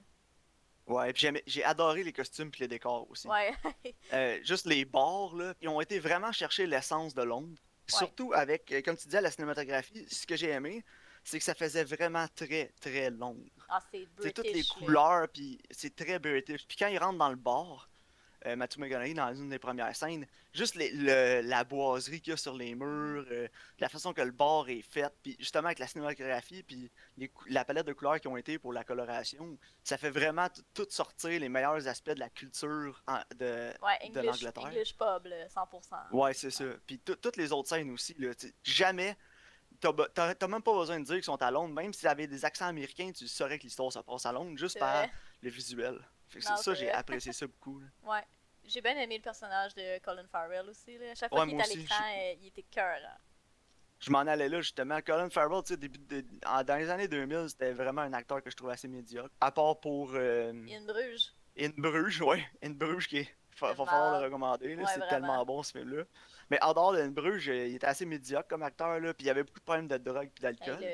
[0.86, 3.28] Ouais, puis j'ai adoré les costumes puis les décors aussi.
[3.28, 3.54] Ouais.
[4.12, 7.56] euh, juste les bords, là, ils ont été vraiment chercher l'essence de l'ombre.
[7.86, 10.84] Surtout avec, euh, comme tu disais, la cinématographie, ce que j'ai aimé,
[11.22, 13.38] c'est que ça faisait vraiment très, très long.
[13.68, 16.66] Ah, c'est C'est toutes les couleurs, puis c'est très british.
[16.66, 17.88] Puis quand ils rentrent dans le bar,
[18.46, 20.26] euh, Matthew McConaughey dans une des premières scènes.
[20.52, 24.68] Juste la boiserie qu'il y a sur les murs, euh, la façon que le bord
[24.68, 26.90] est fait, puis justement avec la cinématographie, puis
[27.48, 31.40] la palette de couleurs qui ont été pour la coloration, ça fait vraiment tout sortir
[31.40, 33.02] les meilleurs aspects de la culture
[33.36, 34.64] de, ouais, de l'Angleterre.
[34.64, 36.12] English pub, 100%.
[36.12, 36.64] Ouais, c'est ça.
[36.86, 38.30] Puis toutes les autres scènes aussi, là,
[38.62, 39.16] jamais
[39.80, 41.74] T'as même pas besoin de dire qu'ils sont à Londres.
[41.74, 44.78] Même s'ils avaient des accents américains, tu saurais que l'histoire se passe à Londres juste
[44.78, 45.06] par
[45.42, 45.98] le visuel.
[46.40, 47.80] Ça, j'ai apprécié ça beaucoup.
[48.02, 48.22] Ouais.
[48.66, 50.96] J'ai bien aimé le personnage de Colin Farrell aussi.
[50.96, 51.10] Là.
[51.10, 52.98] À chaque fois qu'il était à l'écran, euh, il était cœur.
[54.00, 55.00] Je m'en allais là justement.
[55.02, 56.24] Colin Farrell, tu sais, début de...
[56.42, 59.34] dans les années 2000, c'était vraiment un acteur que je trouvais assez médiocre.
[59.40, 60.12] À part pour.
[60.14, 60.52] Euh...
[60.52, 61.32] In Bruges.
[61.58, 62.44] In Bruges, ouais.
[62.62, 63.28] In Bruges qui est.
[63.60, 64.76] Va, falloir le recommander.
[64.92, 66.02] c'est tellement bon ce film-là.
[66.50, 69.28] Mais en dehors de Bruges, euh, il était assez médiocre comme acteur, là, puis il
[69.28, 70.84] y avait beaucoup de problèmes de drogue et d'alcool.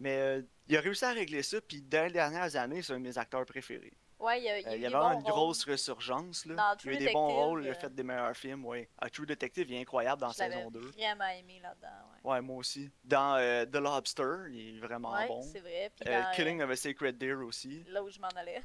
[0.00, 2.98] Mais euh, il a réussi à régler ça, puis dans les dernières années, c'est un
[2.98, 3.92] de mes acteurs préférés.
[4.20, 6.44] Ouais, il y a, il y a, euh, y vraiment une grosse ressurgence.
[6.44, 6.76] Là.
[6.84, 8.64] il a eu des bons rôles, il a fait des meilleurs films.
[8.66, 8.88] Ouais.
[9.12, 10.92] True Detective, il est incroyable dans saison 2.
[10.96, 11.88] J'ai vraiment aimé là-dedans.
[12.24, 12.32] Ouais.
[12.32, 12.40] ouais.
[12.42, 12.90] moi aussi.
[13.02, 15.42] Dans The Lobster, il est vraiment ouais, bon.
[15.42, 15.90] c'est vrai.
[15.96, 17.82] Puis dans, Killing of a Sacred Deer aussi.
[17.88, 18.62] Là où je m'en allais.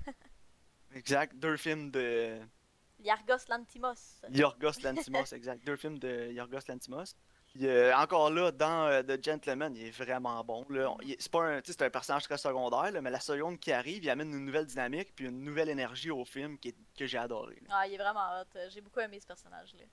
[0.94, 1.36] exact.
[1.36, 2.40] Deux films de
[3.00, 4.22] Yargos Lantimos.
[4.30, 5.66] Yorgos Lantimos, exact.
[5.66, 7.16] Deux films de Yorgos Lantimos.
[7.96, 10.66] Encore là, dans euh, The Gentleman, il est vraiment bon.
[11.20, 14.46] C'est pas un, un personnage très secondaire, mais la seconde qui arrive, il amène une
[14.46, 17.62] nouvelle dynamique puis une nouvelle énergie au film que j'ai adoré.
[17.70, 18.60] Ah, il est vraiment hot.
[18.70, 19.84] J'ai beaucoup aimé ce personnage-là.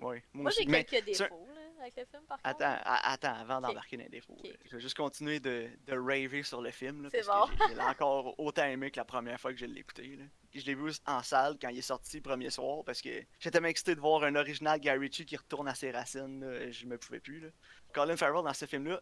[0.00, 2.62] Oui, Moi, j'ai Mais quelques défauts là, avec le film, par contre.
[2.62, 6.44] Attends, attends, avant d'embarquer dans les défauts, euh, je vais juste continuer de, de raver
[6.44, 7.08] sur le film.
[7.10, 7.46] C'est bon.
[7.68, 10.18] j'ai- j'ai encore autant aimé que la première fois que je l'ai écouté.
[10.60, 13.50] Je l'ai vu en salle quand il est sorti le premier soir parce que j'étais
[13.50, 16.40] tellement excité de voir un original Guy Ritchie qui retourne à ses racines.
[16.40, 17.40] là, je me pouvais plus.
[17.40, 17.48] Là.
[17.92, 19.00] Colin Farrell dans ce film-là,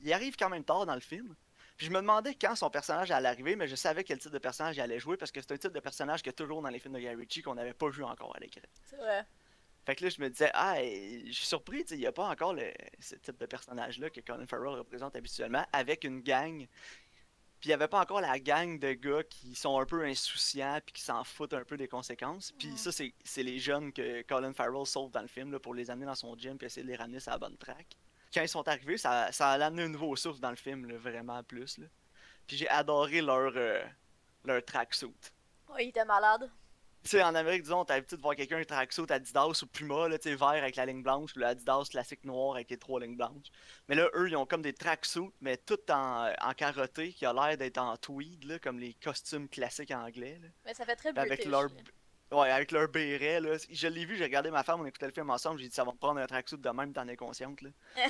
[0.00, 1.34] il arrive quand même tard dans le film.
[1.76, 4.38] Puis je me demandais quand son personnage allait arriver, mais je savais quel type de
[4.38, 6.62] personnage il allait jouer parce que c'est un type de personnage qu'il y a toujours
[6.62, 8.62] dans les films de Guy Ritchie qu'on n'avait pas vu encore à l'écran.
[8.84, 9.26] C'est vrai.
[9.84, 12.54] Fait que là, je me disais, ah, je suis surpris, il n'y a pas encore
[12.54, 16.66] le, ce type de personnage-là que Colin Farrell représente habituellement avec une gang.
[17.64, 20.80] Puis il n'y avait pas encore la gang de gars qui sont un peu insouciants
[20.84, 22.52] puis qui s'en foutent un peu des conséquences.
[22.58, 25.90] Puis ça, c'est les jeunes que Colin Farrell sauve dans le film là, pour les
[25.90, 27.96] amener dans son gym puis essayer de les ramener sur la bonne track.
[28.34, 30.98] Quand ils sont arrivés, ça, ça a amené un nouveau souffle dans le film, là,
[30.98, 31.78] vraiment plus.
[31.78, 31.86] Là.
[32.46, 33.82] Puis j'ai adoré leur, euh,
[34.44, 35.16] leur tracksuit.
[35.70, 36.50] Ouais, il était malade.
[37.04, 40.08] Tu sais, en Amérique, disons, t'as l'habitude de voir quelqu'un un tracksuit Adidas ou Puma,
[40.08, 42.78] là, tu sais, vert avec la ligne blanche, ou le Adidas classique noir avec les
[42.78, 43.48] trois lignes blanches.
[43.88, 47.34] Mais là, eux, ils ont comme des tracksuits, mais tout en, en carotté, qui a
[47.34, 50.38] l'air d'être en tweed, là, comme les costumes classiques anglais.
[50.42, 50.48] Là.
[50.64, 51.68] Mais ça fait très Puis avec leur...
[52.32, 53.58] Ouais, avec leur béret, là.
[53.70, 55.84] Je l'ai vu, j'ai regardé ma femme, on écoutait le film ensemble, j'ai dit, ça
[55.84, 57.68] va me prendre un tracksuit de même, t'en es consciente, là.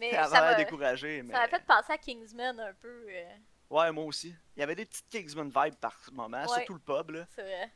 [0.00, 1.34] Mais ça m'a découragée, mais...
[1.34, 3.06] ça m'a fait penser à Kingsman un peu.
[3.10, 3.24] euh,
[3.68, 4.34] Ouais, moi aussi.
[4.56, 6.48] Il y avait des petites Kingsman vibes par moment, Ouais.
[6.48, 7.26] surtout le pub, là.
[7.36, 7.70] C'est vrai.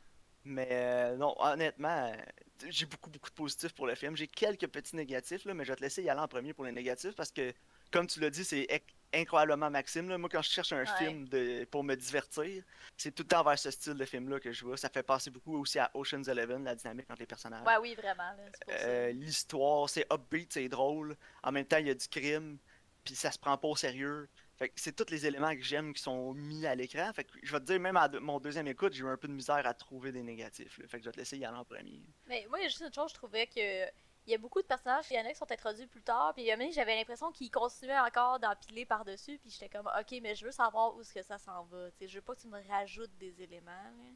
[0.47, 2.15] Mais euh, non, honnêtement, euh,
[2.69, 4.15] j'ai beaucoup, beaucoup de positifs pour le film.
[4.15, 6.63] J'ai quelques petits négatifs, là, mais je vais te laisser y aller en premier pour
[6.63, 7.53] les négatifs parce que,
[7.91, 8.65] comme tu l'as dit, c'est
[9.13, 10.07] incroyablement Maxime.
[10.07, 10.17] Là.
[10.17, 10.97] Moi, quand je cherche un Ouais.
[10.97, 12.63] film de, pour me divertir,
[12.95, 14.77] c'est tout le temps vers ce style de film-là que je vois.
[14.77, 17.65] Ça fait penser beaucoup aussi à Ocean's Eleven, la dynamique entre les personnages.
[17.67, 18.33] Ouais, oui, vraiment.
[18.69, 21.17] Euh, L'histoire, c'est upbeat, c'est drôle.
[21.43, 22.57] En même temps, il y a du crime,
[23.03, 24.29] puis ça se prend pas au sérieux.
[24.57, 27.11] Fait que c'est tous les éléments que j'aime qui sont mis à l'écran.
[27.13, 29.15] Fait que je vais te dire, même à de- mon deuxième écoute, j'ai eu un
[29.17, 30.79] peu de misère à trouver des négatifs.
[30.79, 30.87] là.
[30.87, 32.01] Fait que je vais te laisser y aller en premier.
[32.27, 33.85] Mais moi, il y a juste une chose, je trouvais que.
[34.25, 36.33] Il y a beaucoup de personnages, il y en a qui sont introduits plus tard,
[36.35, 40.51] puis j'avais l'impression qu'ils continuaient encore d'empiler par-dessus, puis j'étais comme, ok, mais je veux
[40.51, 42.61] savoir où est-ce que ça s'en va, tu sais, je veux pas que tu me
[42.67, 44.11] rajoutes des éléments, là.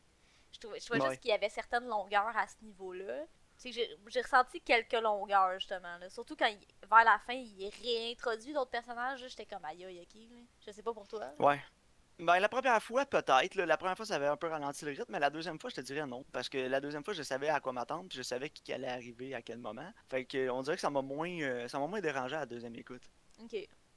[0.51, 1.09] Je trouvais, je trouvais Ouais.
[1.11, 3.23] juste qu'il y avait certaines longueurs à ce niveau-là.
[3.61, 6.09] Tu sais, j'ai ressenti quelques longueurs, justement, là.
[6.09, 10.37] Surtout quand, il- vers la fin, il réintroduit d'autres personnages, j'étais comme, aïe, aïe, là.
[10.65, 11.19] Je sais pas pour toi.
[11.19, 11.33] là.
[11.39, 11.61] Ouais.
[12.19, 13.55] Ben, la première fois, peut-être.
[13.55, 15.75] La première fois, ça avait un peu ralenti le rythme, mais la deuxième fois, je
[15.75, 16.23] te dirais non.
[16.31, 18.87] Parce que la deuxième fois, je savais à quoi m'attendre, puis je savais qui allait
[18.87, 19.91] arriver à quel moment.
[20.09, 22.45] Fait que, on dirait que ça m'a moins, euh, ça m'a moins dérangé à la
[22.45, 23.01] deuxième écoute.
[23.41, 23.55] Ok.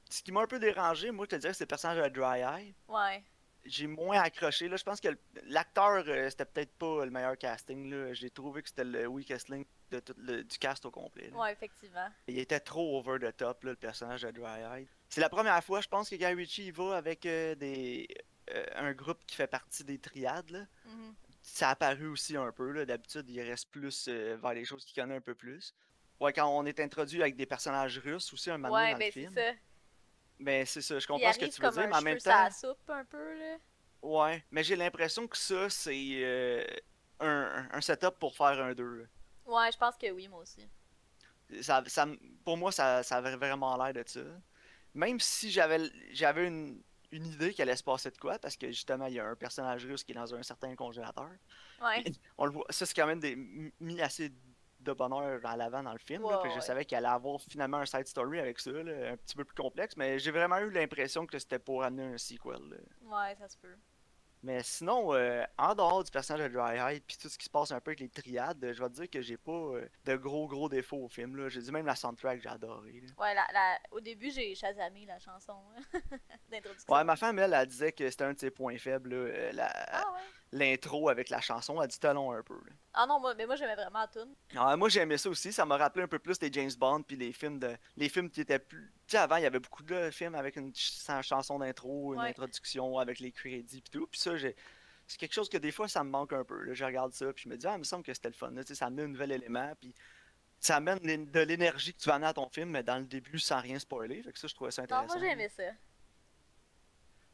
[0.09, 2.39] Ce qui m'a un peu dérangé, moi, je te dirais, c'est le personnage de Dry
[2.41, 2.73] Eye.
[2.87, 3.23] Ouais.
[3.65, 4.67] J'ai moins accroché.
[4.67, 5.09] Là, je pense que
[5.45, 7.89] l'acteur, euh, c'était peut-être pas le meilleur casting.
[7.89, 8.13] Là.
[8.13, 11.29] J'ai trouvé que c'était le weakest link de tout le- du cast au complet.
[11.29, 11.37] là.
[11.37, 12.07] Ouais, effectivement.
[12.27, 14.87] Il était trop over the top, là, le personnage de Dry Eye.
[15.09, 18.07] C'est la première fois, je pense, que Guy Ritchie il va avec euh, des,
[18.51, 20.49] euh, un groupe qui fait partie des triades.
[20.51, 20.65] là.
[20.85, 21.13] Mhm.
[21.41, 22.71] Ça a apparu aussi un peu.
[22.71, 22.85] là.
[22.85, 25.73] D'habitude, il reste plus vers les choses qu'il connaît un peu plus.
[26.19, 29.05] Ouais, quand on est introduit avec des personnages russes aussi, un moment Ouais, dans ben
[29.07, 29.51] le c'est ça.
[30.39, 32.51] Mais c'est ça, je comprends ce que tu veux dire, mais en même temps.
[32.51, 33.57] soupe un peu, là.
[34.01, 36.63] Ouais, mais j'ai l'impression que ça, c'est euh,
[37.19, 39.07] un, un setup pour faire un 2.
[39.45, 40.67] Ouais, je pense que oui, moi aussi.
[41.61, 42.07] Ça, ça,
[42.43, 44.21] pour moi, ça, ça avait vraiment l'air de ça.
[44.93, 48.67] Même si j'avais j'avais une, une idée qu'elle allait se passer de quoi, parce que
[48.67, 51.29] justement, il y a un personnage russe qui est dans un certain congélateur.
[51.81, 52.03] Ouais.
[52.37, 53.35] On le voit, ça, c'est quand même des,
[53.79, 54.31] mis assez
[54.85, 56.21] de bonheur à l'avant dans le film.
[56.23, 59.17] là, Ouais, je savais qu'il allait avoir finalement un side story avec ça, là, un
[59.17, 62.69] petit peu plus complexe, mais j'ai vraiment eu l'impression que c'était pour amener un sequel.
[62.69, 62.77] là.
[63.03, 63.75] Ouais, ça se peut.
[64.43, 67.49] Mais sinon, euh, en dehors du personnage de Dry Eye puis tout ce qui se
[67.49, 70.15] passe un peu avec les triades, je vais te dire que j'ai pas euh, de
[70.17, 71.35] gros gros défauts au film.
[71.35, 71.49] là.
[71.49, 72.91] J'ai dit même la soundtrack, j'ai adoré.
[73.01, 73.07] là.
[73.17, 73.79] Ouais, la, la...
[73.89, 75.99] au début, j'ai chasamé la chanson hein,
[76.51, 76.93] d'introduction.
[76.93, 79.51] Ouais, ma femme, elle, elle disait que c'était un de ses points faibles, là, euh,
[79.53, 80.19] la- Ah ouais?
[80.51, 81.81] L'intro avec la chanson.
[81.81, 82.53] Elle dit talon un peu.
[82.55, 82.71] là.
[82.93, 84.33] Ah non, moi, mais moi j'aimais vraiment la tune.
[84.55, 85.51] Ah, moi, j'ai aimé ça aussi.
[85.51, 88.29] Ça m'a rappelé un peu plus les James Bond puis les films de les films
[88.29, 88.91] qui étaient plus.
[89.07, 92.21] Tu sais, avant, il y avait beaucoup de films avec une ch- chanson d'intro, une
[92.21, 92.29] Ouais.
[92.29, 94.07] introduction avec les crédits puis tout.
[94.07, 94.55] Puis ça, j'ai.
[95.07, 96.61] C'est quelque chose que des fois ça me manque un peu.
[96.63, 96.73] là.
[96.73, 98.51] Je regarde ça puis je me dis, ah, il me semble que c'était le fun.
[98.51, 98.61] là.
[98.63, 99.93] Ça amène un nouvel élément puis
[100.59, 103.37] ça amène de l'énergie que tu vas amener à ton film, mais dans le début
[103.37, 104.23] sans rien spoiler.
[104.23, 105.13] Fait que ça, je trouvais ça Non, intéressant.
[105.19, 105.63] moi j'ai aimé ça.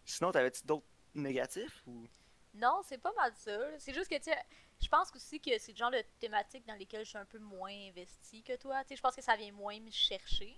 [0.04, 2.06] Sinon, t'avais-tu d'autres négatifs ou?
[2.54, 3.58] Non, c'est pas mal ça.
[3.80, 4.38] C'est juste que, tu sais,
[4.82, 7.40] je pense aussi que c'est le genre de thématique dans lesquelles je suis un peu
[7.40, 8.84] moins investie que toi.
[8.84, 10.58] Tu sais, je pense que ça vient moins me chercher.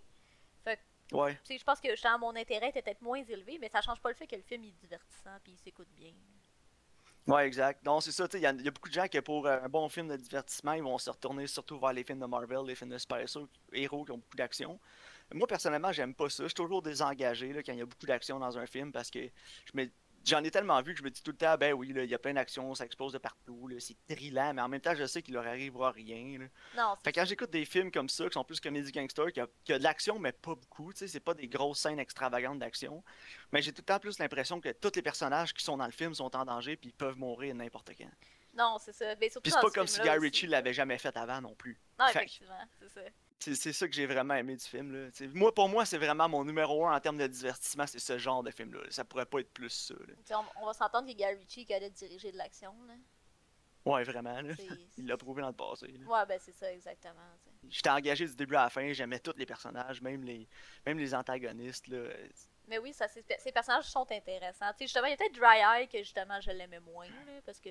[1.12, 1.38] Ouais.
[1.44, 4.10] Tu sais, je pense que mon intérêt était peut-être moins élevé, mais ça change pas
[4.10, 6.14] le fait que le film est divertissant puis il s'écoute bien.
[7.26, 7.86] Ouais, exact.
[7.86, 9.20] Non, c'est ça, tu sais, il y, a- il y a beaucoup de gens qui,
[9.22, 12.26] pour un bon film de divertissement, ils vont se retourner surtout vers les films de
[12.26, 14.78] Marvel, les films de super-héros qui ont beaucoup d'action.
[15.34, 16.44] Moi, personnellement, j'aime pas ça.
[16.44, 19.10] Je suis toujours désengagé là, quand il y a beaucoup d'action dans un film parce
[19.10, 19.20] que
[19.66, 19.90] je me...
[20.24, 22.14] j'en ai tellement vu que je me dis tout le temps, ben oui, il y
[22.14, 25.22] a plein d'actions, ça explose de partout, c'est thrillant, mais en même temps, je sais
[25.22, 26.48] qu'il leur arrivera rien.
[26.76, 29.48] Non, fait quand j'écoute des films comme ça, qui sont plus comédie gangster, qui a,
[29.64, 32.60] qui a de l'action, mais pas beaucoup, tu sais, c'est pas des grosses scènes extravagantes
[32.60, 33.04] d'action,
[33.52, 35.92] mais j'ai tout le temps plus l'impression que tous les personnages qui sont dans le
[35.92, 38.10] film sont en danger, puis ils peuvent mourir n'importe quand.
[38.56, 39.16] Non, c'est ça.
[39.20, 41.80] Mais puis c'est pas comme si Guy Ritchie l'avait jamais fait avant non plus.
[41.98, 43.02] Non, effectivement, c'est ça.
[43.52, 44.94] C'est ça que j'ai vraiment aimé du film.
[44.94, 45.10] Là.
[45.34, 48.42] moi, pour moi, c'est vraiment mon numéro un en termes de divertissement, c'est ce genre
[48.42, 48.80] de film-là.
[48.90, 49.96] Ça pourrait pas être plus ça.
[50.56, 52.74] On, va s'entendre que Gary Ritchie allait diriger de l'action.
[53.86, 54.42] Ouais, vraiment.
[54.42, 54.54] Là.
[54.98, 55.88] Il l'a prouvé dans le passé.
[56.08, 57.20] Ouais, ben c'est ça, exactement.
[57.68, 60.48] J'étais engagé du début à la fin, j'aimais tous les personnages, même les,
[60.86, 61.88] même les antagonistes.
[61.88, 62.10] Là.
[62.68, 64.72] Mais oui, ça, ces personnages sont intéressants.
[64.80, 67.08] justement, il y a peut-être Dry Eye que justement je l'aimais moins,
[67.46, 67.70] parce que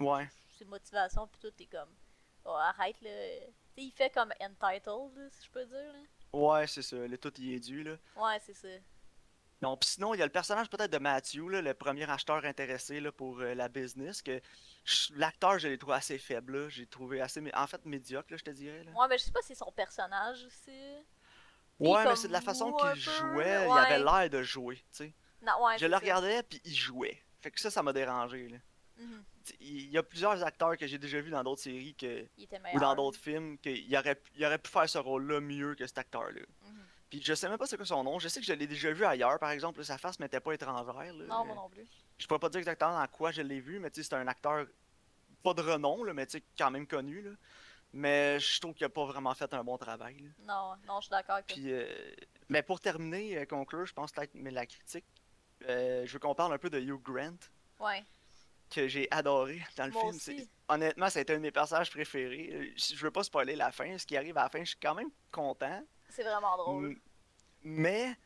[0.00, 0.28] ouais.
[0.58, 1.94] ses motivations, puis tout est comme.
[2.44, 3.10] Oh, arrête, là
[3.82, 5.92] il fait comme entitled, si je peux dire.
[5.92, 5.98] Là.
[6.32, 6.96] Ouais, c'est ça.
[6.96, 7.82] Le tout y est dû.
[7.82, 7.96] Là.
[8.16, 8.68] Ouais, c'est ça.
[9.62, 12.44] Non, puis sinon, il y a le personnage peut-être de Matthew, là, le premier acheteur
[12.44, 14.20] intéressé là, pour euh, la business.
[14.20, 14.40] que
[15.14, 16.68] L'acteur, je l'ai trouvé assez faible.
[16.68, 18.84] J'ai trouvé assez, en fait, médiocre, là, je te dirais.
[18.84, 18.92] Là.
[18.92, 20.78] Ouais, mais je sais pas si c'est son personnage aussi.
[21.78, 23.66] Ouais, mais c'est de la façon qu'il jouait.
[23.66, 25.12] Il avait l'air de jouer, tu sais.
[25.42, 27.22] Ouais, je le regardais, puis il jouait.
[27.40, 28.48] Fait que ça, ça m'a dérangé.
[28.48, 28.58] Là.
[28.98, 29.22] Mm
[29.60, 32.26] il y a plusieurs acteurs que j'ai déjà vus dans d'autres séries que,
[32.74, 35.98] ou dans d'autres films qu'il aurait, il aurait pu faire ce rôle-là mieux que cet
[35.98, 36.40] acteur-là.
[36.62, 36.86] Mhm.
[37.10, 38.18] Puis je sais même pas c'est quoi son nom.
[38.18, 39.84] Je sais que je l'ai déjà vu ailleurs, par exemple.
[39.84, 41.14] sa face m'était pas étrangère.
[41.14, 41.86] Non, moi non plus.
[42.18, 44.26] Je pourrais pas dire exactement dans quoi je l'ai vu, mais tu sais, c'est un
[44.26, 44.66] acteur
[45.42, 47.22] pas de renom, là, mais tu sais, quand même connu.
[47.22, 47.30] Là.
[47.92, 50.16] Mais je trouve qu'il a pas vraiment fait un bon travail.
[50.40, 51.86] Non, non, je suis d'accord avec Puis, euh,
[52.48, 55.04] mais pour terminer, euh, conclure, je pense peut-être mais la critique,
[55.68, 57.38] euh, je veux qu'on parle un peu de Hugh Grant.
[57.78, 58.04] Ouais
[58.70, 60.46] que j'ai adoré dans le film.
[60.68, 62.74] Honnêtement, ça a été un de mes personnages préférés.
[62.76, 63.96] Je veux pas spoiler la fin.
[63.98, 65.82] Ce qui arrive à la fin, je suis quand même content.
[66.08, 66.96] C'est vraiment drôle.
[67.62, 68.16] Mais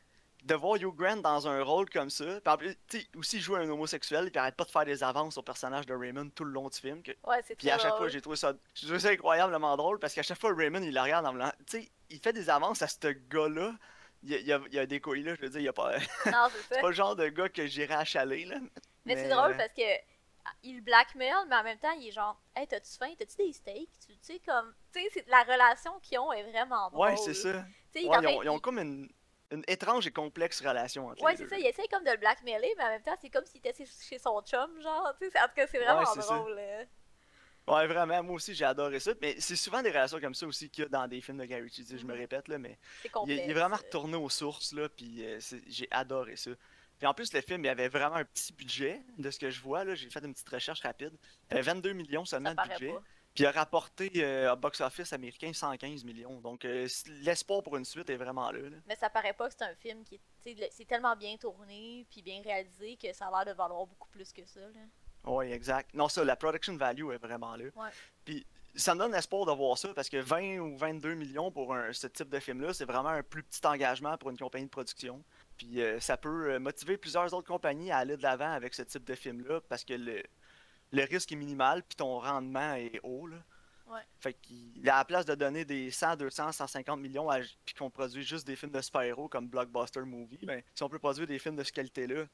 [0.43, 4.39] de voir Hugh Grant dans un rôle comme ça, puis aussi jouer un homosexuel, puis
[4.39, 7.03] arrête pas de faire des avances au personnage de Raymond tout le long du film.
[7.03, 7.11] Que...
[7.23, 10.39] Ouais, c'est Puis à chaque fois, j'ai trouvé ça, ça incroyablement drôle parce qu'à chaque
[10.39, 11.51] fois, Raymond il la regarde en blanc.
[11.67, 13.73] Tu sais, il fait des avances à ce gars-là.
[14.23, 15.73] Il y, a, il y a des couilles là, je veux dire, il y a
[15.73, 15.97] pas.
[16.27, 18.59] Non, c'est pas le genre de gars que j'irais achaler là.
[18.59, 19.81] Mais, mais c'est drôle parce que
[20.63, 23.13] il blackmail, mais en même temps, il est genre, hey, t'as-tu faim?
[23.17, 23.89] T'as-tu des steaks?
[24.05, 27.09] Tu sais, comme, tu sais, la relation qu'ils ont est vraiment drôle.
[27.09, 27.65] Ouais, c'est ça.
[27.95, 29.09] ils, ont, ils, ont, comme une,
[29.51, 31.57] une, étrange et complexe relation entre Ouais, c'est ça.
[31.57, 34.19] Il essaie comme de le blackmailer, mais en même temps, c'est comme s'il était chez
[34.19, 35.39] son chum, genre, tu sais.
[35.39, 36.87] En tout cas, c'est vraiment drôle.
[37.67, 39.11] Ouais, vraiment, moi aussi j'ai adoré ça.
[39.21, 41.45] Mais c'est souvent des relations comme ça aussi qu'il y a dans des films de
[41.45, 42.19] Gary Ritchie, je me mhm.
[42.19, 42.77] répète, là, mais
[43.27, 46.51] il, est vraiment retourné aux sources, là, puis euh, j'ai adoré ça.
[47.01, 49.59] Puis en plus, le film, il avait vraiment un petit budget, de ce que je
[49.59, 49.83] vois.
[49.83, 51.11] Là, j'ai fait une petite recherche rapide.
[51.49, 52.93] Il avait 22 millions seulement de budget.
[53.33, 56.39] Puis il a rapporté euh, au box-office américain 115 millions.
[56.41, 56.87] Donc euh,
[57.23, 60.03] l'espoir pour une suite est vraiment là, Mais ça paraît pas que c'est un film
[60.03, 63.87] qui est, c'est tellement bien tourné puis bien réalisé que ça a l'air de valoir
[63.87, 64.59] beaucoup plus que ça.
[65.23, 65.95] Oui, exact.
[65.95, 67.65] Non, ça, la production value est vraiment là.
[68.25, 71.75] Puis ça me donne l'espoir de voir ça parce que 20 ou 22 millions pour
[71.93, 75.23] ce type de film-là, c'est vraiment un plus petit engagement pour une compagnie de production.
[75.61, 78.81] Puis euh, ça peut euh, motiver plusieurs autres compagnies à aller de l'avant avec ce
[78.81, 80.23] type de film-là parce que le,
[80.91, 83.27] le risque est minimal puis ton rendement est haut.
[83.27, 83.37] Là.
[83.85, 84.01] Ouais.
[84.19, 87.27] Fait qu'il à la place de donner des 100, 200, 150 millions
[87.63, 90.97] puis qu'on produit juste des films de super-héros comme Blockbuster Movie, ben, si on peut
[90.97, 92.25] produire des films de cette qualité-là,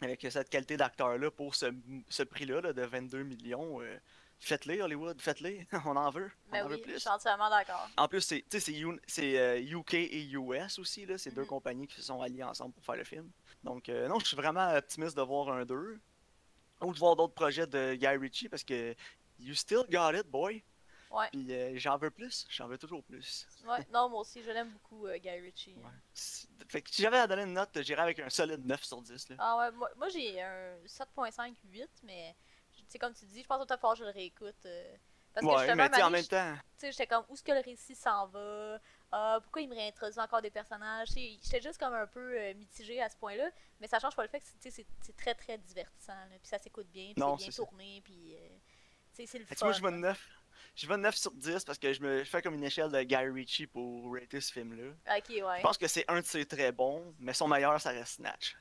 [0.00, 1.66] avec cette qualité d'acteur-là pour ce,
[2.08, 3.98] ce prix-là là, de 22 millions, euh,
[4.42, 5.68] Faites-les, Hollywood, faites-les.
[5.86, 6.28] on en veut.
[6.48, 6.94] On ben en veut plus.
[6.94, 7.88] Je suis entièrement d'accord.
[7.96, 9.60] En plus, c'est UK euh,
[9.92, 11.06] et US aussi.
[11.16, 11.46] C'est deux mhm.
[11.46, 13.30] compagnies qui se sont alliées ensemble pour faire le film.
[13.62, 16.00] Donc, euh, non, je suis vraiment optimiste de voir un 2.
[16.80, 18.96] Ou de voir d'autres projets de Guy Ritchie parce que
[19.38, 20.64] you still got it, boy.
[21.12, 21.28] Ouais.
[21.30, 22.44] Puis euh, j'en veux plus.
[22.50, 23.46] J'en veux toujours plus.
[23.64, 25.76] Ouais, non, moi aussi, je l'aime beaucoup, Guy Ritchie.
[25.76, 26.66] Ouais.
[26.68, 29.28] Fait que si j'avais à donner une note, j'irais avec un solide 9 sur 10.
[29.28, 29.36] Là.
[29.38, 32.34] Ah ouais, moi, moi j'ai un 7.5, 8, mais
[32.92, 34.66] c'est comme tu dis, je pense que peut-être je le réécoute.
[34.66, 34.96] Euh,
[35.32, 36.54] parce ouais, que mais en même temps.
[36.54, 38.38] Tu sais, j'étais comme, où est-ce que le récit s'en va?
[39.14, 41.08] Euh, pourquoi il me réintroduit encore des personnages?
[41.08, 43.48] J'étais juste comme un peu euh, mitigée à ce point-là.
[43.80, 46.12] Mais ça change pas le fait que c'est très très divertissant.
[46.28, 48.02] Puis ça s'écoute bien, puis c'est bien tourné.
[48.04, 48.36] Puis
[49.12, 49.54] c'est le fun.
[49.62, 50.28] Moi, je vais 9.
[50.74, 53.16] Je vais 9 sur 10 parce que je me fais comme une échelle de Guy
[53.16, 54.92] Ritchie pour rater ce film-là.
[55.16, 55.58] Ok, ouais.
[55.58, 58.56] Je pense que c'est un de ses très bons, mais son meilleur, ça reste Snatch.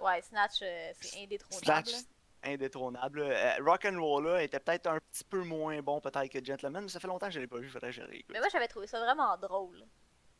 [0.00, 1.64] Ouais, Snatch, c'est indétrônable.
[1.64, 2.04] Snatch,
[2.46, 3.20] indétrônable.
[3.20, 6.84] Euh, rock and Roll là, était peut-être un petit peu moins bon peut-être que Gentleman,
[6.84, 8.32] mais ça fait longtemps que je l'ai pas vu, faudrait que je réécoute.
[8.32, 9.84] Mais moi j'avais trouvé ça vraiment drôle.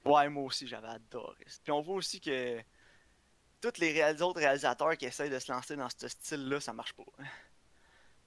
[0.05, 1.45] Ouais, moi aussi j'avais adoré.
[1.63, 2.61] Puis on voit aussi que
[3.61, 7.05] tous les autres réalisateurs qui essayent de se lancer dans ce style-là, ça marche pas.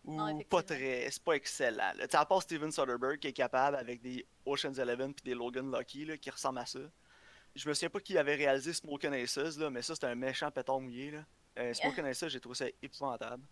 [0.05, 1.91] Ou pas très, c'est pas excellent.
[2.09, 5.71] Tu à part Steven Soderbergh qui est capable avec des Ocean's Eleven puis des Logan
[5.71, 6.79] Lucky là, qui ressemblent à ça.
[7.55, 10.49] Je me souviens pas qui avait réalisé Smoking Aces, là, mais ça c'est un méchant
[10.51, 11.11] pétard mouillé.
[11.11, 11.25] Là.
[11.57, 13.43] Euh, vous connaissez ça, j'ai trouvé ça épouvantable.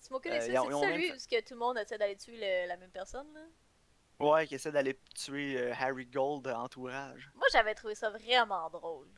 [0.00, 3.26] Smoke euh, c'est celui où que tout le monde essaie d'aller tuer la même personne,
[3.34, 3.42] là?
[4.20, 7.30] Ouais, qui essaie d'aller tuer euh, Harry Gold entourage.
[7.34, 9.08] Moi, j'avais trouvé ça vraiment drôle.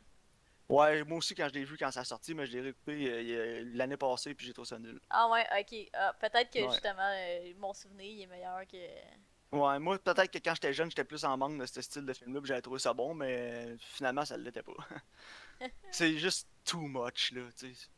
[0.69, 3.09] Ouais, moi aussi, quand je l'ai vu quand ça a sorti, mais je l'ai réécouté
[3.09, 5.01] euh, l'année passée, puis j'ai trouvé ça nul.
[5.09, 5.89] Ah ouais, ok.
[5.93, 7.11] Ah, peut-être que justement,
[7.57, 8.77] mon souvenir il est meilleur que.
[9.51, 12.13] Ouais, moi, peut-être que quand j'étais jeune, j'étais plus en manque de ce style de
[12.13, 14.71] film-là, puis j'avais trouvé ça bon, mais finalement, ça l'était pas.
[15.91, 17.89] c'est juste too much, là, tu sais.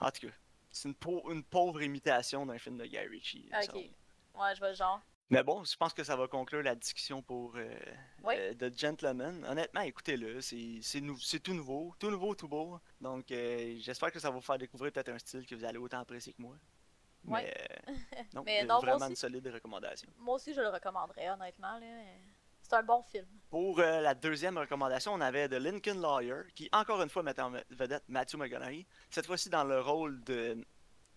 [0.00, 0.34] En tout cas,
[0.72, 3.50] c'est une, une, pauvre imitation d'un film de Guy Ritchie.
[3.52, 3.74] Ok.
[3.74, 5.00] Ouais, je vois le genre.
[5.32, 7.74] Mais bon, je pense que ça va conclure la discussion pour euh,
[8.26, 9.44] euh, The Gentleman.
[9.48, 12.78] Honnêtement, écoutez-le, c'est tout nouveau, tout nouveau, tout beau.
[13.00, 15.78] Donc, euh, j'espère que ça va vous faire découvrir peut-être un style que vous allez
[15.78, 16.54] autant apprécier que moi.
[17.24, 17.54] Ouais.
[18.44, 20.10] Mais, non, vraiment une solide recommandation.
[20.18, 21.80] Moi aussi, je le recommanderais, honnêtement.
[22.72, 23.26] C'est un bon film.
[23.50, 27.42] Pour euh, la deuxième recommandation, on avait The Lincoln Lawyer, qui encore une fois mettait
[27.42, 30.56] en vedette Matthew McConaughey, cette fois-ci dans le rôle de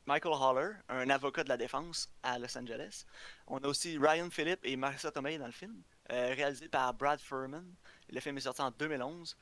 [0.06, 3.06] Michael Haller, un avocat de la défense à Los Angeles.
[3.48, 7.22] On a aussi Ryan Phillip et Marissa Tomei dans le film, euh, réalisé par Brad
[7.22, 7.74] Furman.
[8.10, 9.38] Le film est sorti en 2011.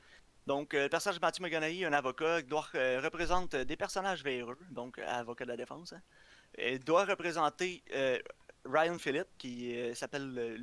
[0.46, 2.68] Donc, euh, le personnage de Matthew McConaughey, un avocat, doit,
[3.02, 5.94] représente des personnages véreux, donc avocat de la défense.
[5.94, 6.02] Hein
[6.86, 8.20] doit représenter euh,
[8.66, 10.58] Ryan Phillip, qui euh, s'appelle euh,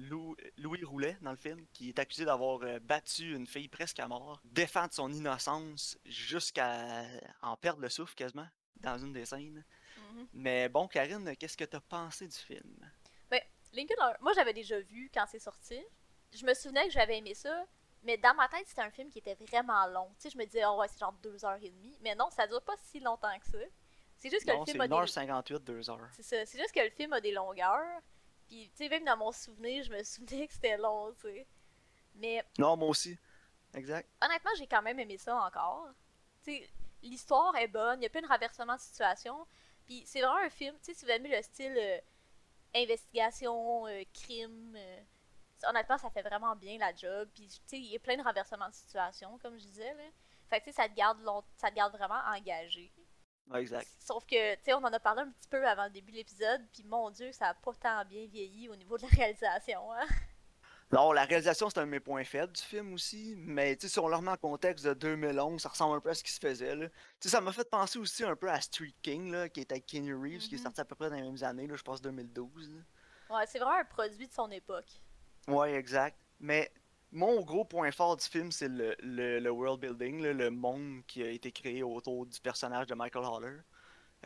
[0.56, 4.40] Louis Roulet dans le film, qui est accusé d'avoir battu une fille presque à mort,
[4.44, 7.04] défendre son innocence jusqu'à
[7.42, 9.64] en perdre le souffle quasiment dans une des scènes.
[9.98, 10.26] Mm-hmm.
[10.34, 12.90] Mais bon, Karine, qu'est-ce que tu as pensé du film?
[13.30, 13.40] Ben,
[13.72, 15.80] Lincoln, moi j'avais déjà vu quand c'est sorti.
[16.32, 17.66] Je me souvenais que j'avais aimé ça,
[18.02, 20.08] mais dans ma tête, c'était un film qui était vraiment long.
[20.18, 21.98] Tu sais, je me disais, oh ouais, c'est genre deux heures et demie.
[22.00, 23.58] Mais non, ça dure pas si longtemps que ça.
[24.20, 26.08] C'est juste que le film a 1h58, 2 heures.
[26.12, 26.44] C'est ça.
[26.44, 28.02] C'est juste que le film a des longueurs.
[28.46, 31.46] Puis, tu sais, même dans mon souvenir, je me souvenais que c'était long, tu sais.
[32.16, 32.44] Mais.
[32.58, 33.18] Non, moi aussi.
[33.72, 34.08] Exact.
[34.22, 35.88] Honnêtement, j'ai quand même aimé ça encore.
[36.44, 36.70] Tu sais,
[37.02, 39.46] l'histoire est bonne, il n'y a pas de renversement de situation.
[39.86, 41.98] Puis, c'est vraiment un film, tu sais, si vous aimez le style euh,
[42.74, 44.74] investigation, euh, crime.
[44.76, 45.00] Euh,
[45.66, 47.28] honnêtement, ça fait vraiment bien la job.
[47.34, 50.04] Puis, tu sais, il y a plein de renversements de situation, comme je disais, là.
[50.48, 51.20] Fait que, tu sais, ça te garde,
[51.56, 52.92] ça te garde vraiment engagé.
[53.58, 53.88] Exact.
[53.98, 56.16] Sauf que, tu sais, on en a parlé un petit peu avant le début de
[56.16, 59.92] l'épisode, puis mon Dieu, ça a pas tant bien vieilli au niveau de la réalisation.
[59.92, 60.06] Hein?
[60.92, 63.92] Non, la réalisation, c'est un de mes points faibles du film aussi, mais tu sais,
[63.92, 66.32] si on le remet en contexte de 2011, ça ressemble un peu à ce qui
[66.32, 66.74] se faisait.
[66.74, 66.88] Là.
[67.20, 69.86] sais, ça m'a fait penser aussi un peu à Street King, là, qui est avec
[69.86, 70.62] Kenny Reeves, qui est mm-hmm.
[70.62, 72.84] sorti à peu près dans les mêmes années, là, je pense 2012.
[73.30, 75.00] Ouais, c'est vraiment un produit de son époque.
[75.46, 76.18] Ouais, exact.
[76.40, 76.72] Mais
[77.12, 81.30] mon gros point fort du film, c'est le, le, world building, le monde qui a
[81.30, 83.58] été créé autour du personnage de Michael Haller.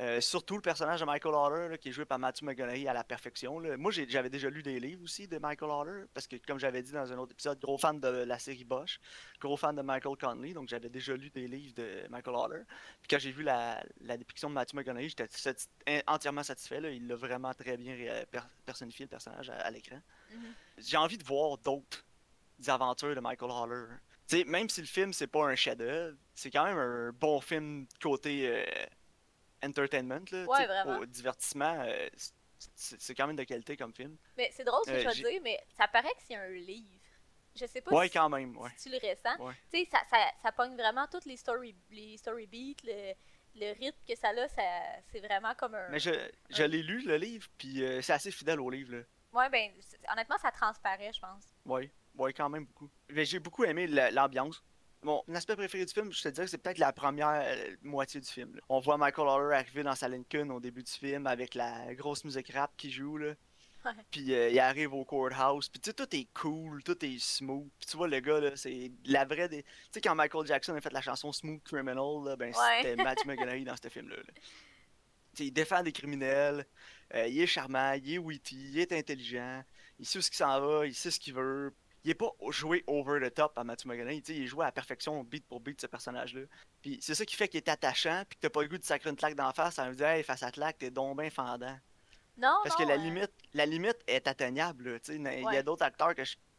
[0.00, 3.04] Euh, surtout le personnage de Michael Haller, qui est joué par Matthew McConaughey à la
[3.04, 3.60] perfection.
[3.78, 6.90] Moi, j'avais déjà lu des livres aussi de Michael Haller, parce que, comme j'avais dit
[6.90, 8.98] dans un autre épisode, gros fan de la série Bosch,
[9.40, 12.62] gros fan de Michael Conley, donc j'avais déjà lu des livres de Michael Haller.
[13.02, 15.28] Puis quand j'ai vu la, la, dépiction de Matthew McConaughey, j'étais
[16.08, 16.80] entièrement satisfait.
[16.96, 17.96] Il l'a vraiment très bien
[18.66, 20.00] personnifié, le personnage, à, l'écran.
[20.32, 20.38] Mm-hmm.
[20.78, 22.04] J'ai envie de voir d'autres
[22.58, 23.84] des aventures de Michael Haller.
[24.26, 27.86] sais, même si le film c'est pas un chef-d'œuvre, c'est quand même un bon film
[28.00, 28.86] côté euh,
[29.62, 31.82] entertainment, là, ouais, au divertissement.
[31.86, 32.08] Euh,
[32.76, 34.16] c'est quand même de qualité comme film.
[34.36, 36.48] Mais c'est drôle ce que euh, je veux dire, mais ça paraît que c'est un
[36.48, 37.00] livre.
[37.54, 38.70] Je sais pas ouais, quand même, ouais.
[38.76, 39.54] si tu le ressens.
[39.70, 43.12] Tu sais, ça, ça, ça pogne vraiment toutes les story, les story beats, le,
[43.54, 44.62] le rythme que ça a, ça,
[45.12, 45.88] c'est vraiment comme un.
[45.90, 46.10] Mais je,
[46.50, 48.96] je l'ai lu, le livre, puis c'est assez fidèle au livre.
[48.96, 49.02] Là.
[49.34, 49.70] Ouais, ben,
[50.10, 51.44] honnêtement, ça transparaît, je pense.
[51.66, 51.90] Ouais.
[52.16, 52.90] Ouais, quand même beaucoup.
[53.08, 54.62] J'ai beaucoup aimé l'ambiance.
[55.02, 58.20] Mon aspect préféré du film, je te dirais que c'est peut-être la première euh, moitié
[58.20, 58.58] du film.
[58.70, 62.24] On voit Michael Haller arriver dans sa Lincoln au début du film avec la grosse
[62.24, 63.18] musique rap qui joue.
[63.18, 63.34] Là.
[64.10, 65.68] Puis euh, il arrive au courthouse.
[65.68, 67.68] Puis tu sais, tout est cool, tout est smooth.
[67.78, 69.48] Puis tu vois, le gars, là, c'est la vraie.
[69.48, 69.62] Des...
[69.62, 73.26] Tu sais, quand Michael Jackson a fait la chanson Smooth Criminal, là, ben c'était Matthew
[73.26, 74.16] McConaughey dans ce film-là.
[75.38, 76.66] il défend des criminels.
[77.14, 79.62] Euh, il est charmant, il est witty, il est intelligent.
[79.98, 82.30] Il sait où ce qu'il s'en va, il sait ce qu'il veut il est pas
[82.50, 85.60] joué over the top à Matthew McConaughey, il est joué à la perfection beat pour
[85.60, 86.42] beat ce personnage-là.
[86.82, 88.84] Puis c'est ça qui fait qu'il est attachant, puis que t'as pas le goût de
[88.84, 91.30] sacrer une claque d'en face, ça veut dire hey, face à claque, t'es donc bien
[91.30, 91.76] fendant.
[92.36, 95.84] Non, Parce que la limite, la limite est atteignable, tu sais, il y a d'autres
[95.84, 96.14] acteurs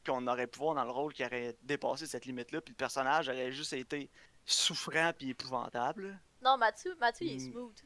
[0.06, 3.28] qu'on aurait pu voir dans le rôle qui auraient dépassé cette limite-là, puis le personnage
[3.28, 4.10] aurait juste été
[4.46, 6.20] souffrant puis épouvantable.
[6.42, 7.52] Non, Mathieu, Mathieu, il est hmm.
[7.52, 7.82] smooth.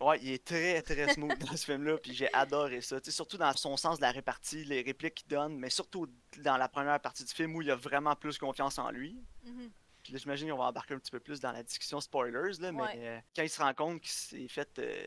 [0.00, 2.98] Ouais, il est très très smooth dans ce film-là, puis j'ai adoré ça.
[3.02, 6.06] surtout dans son sens de la répartie, les répliques qu'il donne, mais surtout
[6.38, 9.20] dans la première partie du film où il a vraiment plus confiance en lui.
[9.44, 9.70] Mm-hmm.
[10.04, 12.70] Puis là, j'imagine qu'on va embarquer un petit peu plus dans la discussion spoilers, là,
[12.70, 15.06] mais euh, quand il se rend compte qu'il s'est fait euh,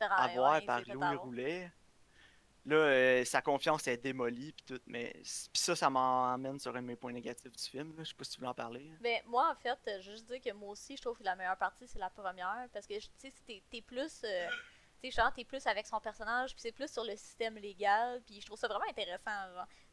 [0.00, 1.72] avoir par Louis Roulet,
[2.66, 4.80] Là, euh, sa confiance est démolie, puis tout.
[4.86, 7.94] Mais puis ça, ça m'emmène sur un de mes points négatifs du film.
[7.96, 8.02] Là.
[8.02, 8.90] Je sais pas si tu veux en parler.
[9.00, 11.36] Ben, moi, en fait, je veux juste dire que moi aussi, je trouve que la
[11.36, 12.66] meilleure partie, c'est la première.
[12.72, 14.20] Parce que, tu sais, t'es, t'es plus.
[14.24, 14.48] euh,
[15.00, 18.40] tu sais, t'es plus avec son personnage, puis c'est plus sur le système légal, puis
[18.40, 19.30] je trouve ça vraiment intéressant.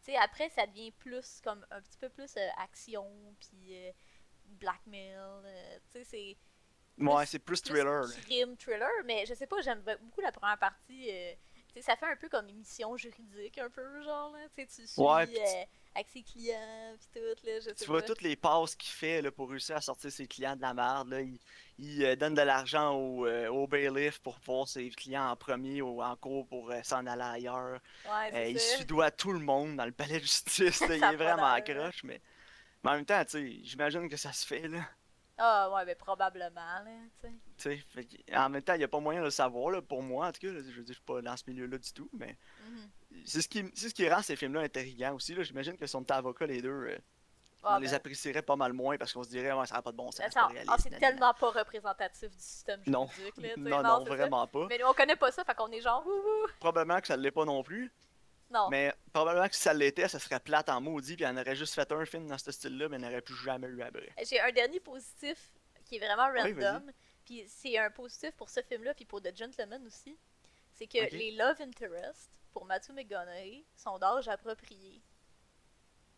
[0.04, 3.06] Tu sais, après, ça devient plus comme un petit peu plus euh, action,
[3.40, 3.92] puis euh,
[4.46, 5.16] blackmail.
[5.92, 6.38] tu sais, c'est.
[6.98, 8.06] Ouais, c'est plus plus thriller.
[8.24, 11.12] crime thriller, mais je sais pas, j'aime beaucoup la première partie.
[11.82, 14.40] Ça fait un peu comme émission juridique, un peu, genre, là.
[14.56, 15.64] Tu sais, tu suis Ouais, puis tu- euh,
[15.96, 18.08] avec ses clients, puis tout, là, je sais Tu vois pas.
[18.08, 21.10] toutes les passes qu'il fait là, pour réussir à sortir ses clients de la merde.
[21.10, 21.22] Là.
[21.22, 21.40] Il,
[21.80, 25.82] il, euh, donne de l'argent au, euh, au bailiff pour voir ses clients en premier
[25.82, 27.80] ou en cours pour s'en aller ailleurs.
[28.06, 30.80] Ouais, il sudoie tout le monde dans le palais de justice.
[30.88, 30.96] là.
[30.96, 32.04] il est vraiment accroche.
[32.04, 32.22] Mais...
[32.84, 34.68] mais en même temps, tu sais, j'imagine que ça se fait.
[34.68, 34.80] Là.
[35.38, 36.86] Ah, ouais, mais probablement, là,
[37.22, 37.84] tu sais.
[38.36, 39.72] En même temps, il n'y a pas moyen de le savoir.
[39.72, 40.54] Là, pour moi, en tout cas.
[40.54, 40.60] là.
[40.60, 42.10] je veux dire, je suis pas dans ce milieu-là du tout.
[42.14, 42.38] Mais
[42.70, 42.90] Mhm.
[43.26, 45.34] c'est ce qui, c'est ce qui rend ces films-là intriguants aussi.
[45.34, 45.44] Là.
[45.44, 46.98] J'imagine que était avocats, les deux, euh,
[47.64, 49.82] Ah, on les ben, apprécierait pas mal moins parce qu'on se dirait, ouais, ça n'a
[49.82, 50.26] pas de bon sens.
[50.30, 53.08] c'est ah, tellement pas représentatif du système Non.
[53.08, 53.82] juridique, là.
[53.82, 54.12] Non, non, ça.
[54.14, 54.68] vraiment pas.
[54.68, 56.06] Mais on connaît pas ça, fait qu'on est genre!
[56.60, 57.90] Probablement que ça ne l'est pas non plus.
[58.54, 58.70] Non.
[58.70, 61.74] Mais probablement que si ça l'était, ça serait plate en maudit, puis on aurait juste
[61.74, 64.10] fait un film dans ce style-là, mais on n'aurait plus jamais eu après.
[64.24, 65.51] J'ai un dernier positif
[65.86, 66.66] qui est vraiment Oui, vas-y.
[66.66, 66.91] random.
[67.26, 70.18] Puis c'est un positif pour ce film-là, puis pour The Gentleman aussi.
[70.72, 75.01] C'est que les love interests pour Matthew McConaughey sont d'âge approprié.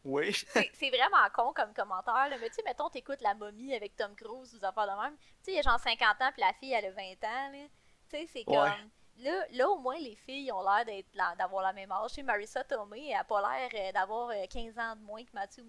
[0.03, 0.31] Oui.
[0.73, 4.13] C'est vraiment con comme commentaire, là, mais tu sais, mettons, t'écoutes La momie avec Tom
[4.15, 5.17] Cruise ou des affaires de même.
[5.17, 7.51] Tu sais, il y a genre 50 ans, puis la fille, elle a 20 ans.
[7.53, 8.55] Tu sais, c'est comme.
[8.57, 8.71] Ouais.
[9.17, 11.07] Là, là, au moins, les filles ont l'air d'être
[11.37, 12.17] d'avoir la même âge.
[12.23, 15.61] Marissa Tomei, elle a pas l'air euh, d'avoir euh, 15 ans de moins que Matthew.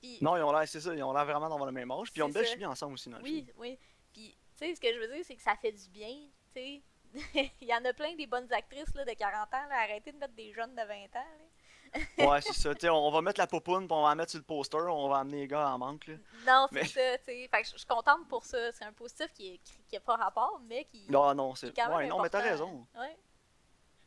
[0.00, 2.10] Puis, Non, ils ont l'air, c'est ça, ils ont l'air vraiment d'avoir le même âge,
[2.10, 3.52] puis ils ont une belle chimie ensemble aussi dans le Oui, film.
[3.58, 3.78] oui.
[4.12, 6.16] Puis, tu sais, ce que je veux dire, c'est que ça fait du bien,
[6.54, 6.82] tu sais.
[7.60, 9.80] Il y en a plein des bonnes actrices là, de 40 ans, là.
[9.82, 11.44] Arrêtez de mettre des jeunes de 20 ans, là.
[12.18, 12.92] Ouais, c'est ça.
[12.94, 15.18] On va mettre la popoune, puis on va la mettre sur le poster, on va
[15.18, 16.14] amener les gars en manque, là.
[16.46, 17.48] Non, c'est Mais- ça, tu sais.
[17.50, 18.70] Fait que je suis contente pour ça.
[18.72, 21.74] C'est un positif qui, est, qui a pas rapport, mais qui, Non, non, est c'est.
[21.76, 22.86] quand même Ouais, non, mais t'as raison.
[22.96, 23.16] Ouais.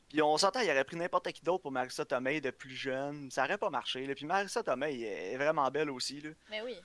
[0.09, 3.31] Puis on s'entend, il aurait pris n'importe qui d'autre pour Marissa Tomei de plus jeune,
[3.31, 4.13] ça aurait pas marché, là.
[4.13, 6.29] Puis Marissa Tomei est vraiment belle aussi, là.
[6.49, 6.75] Mais oui.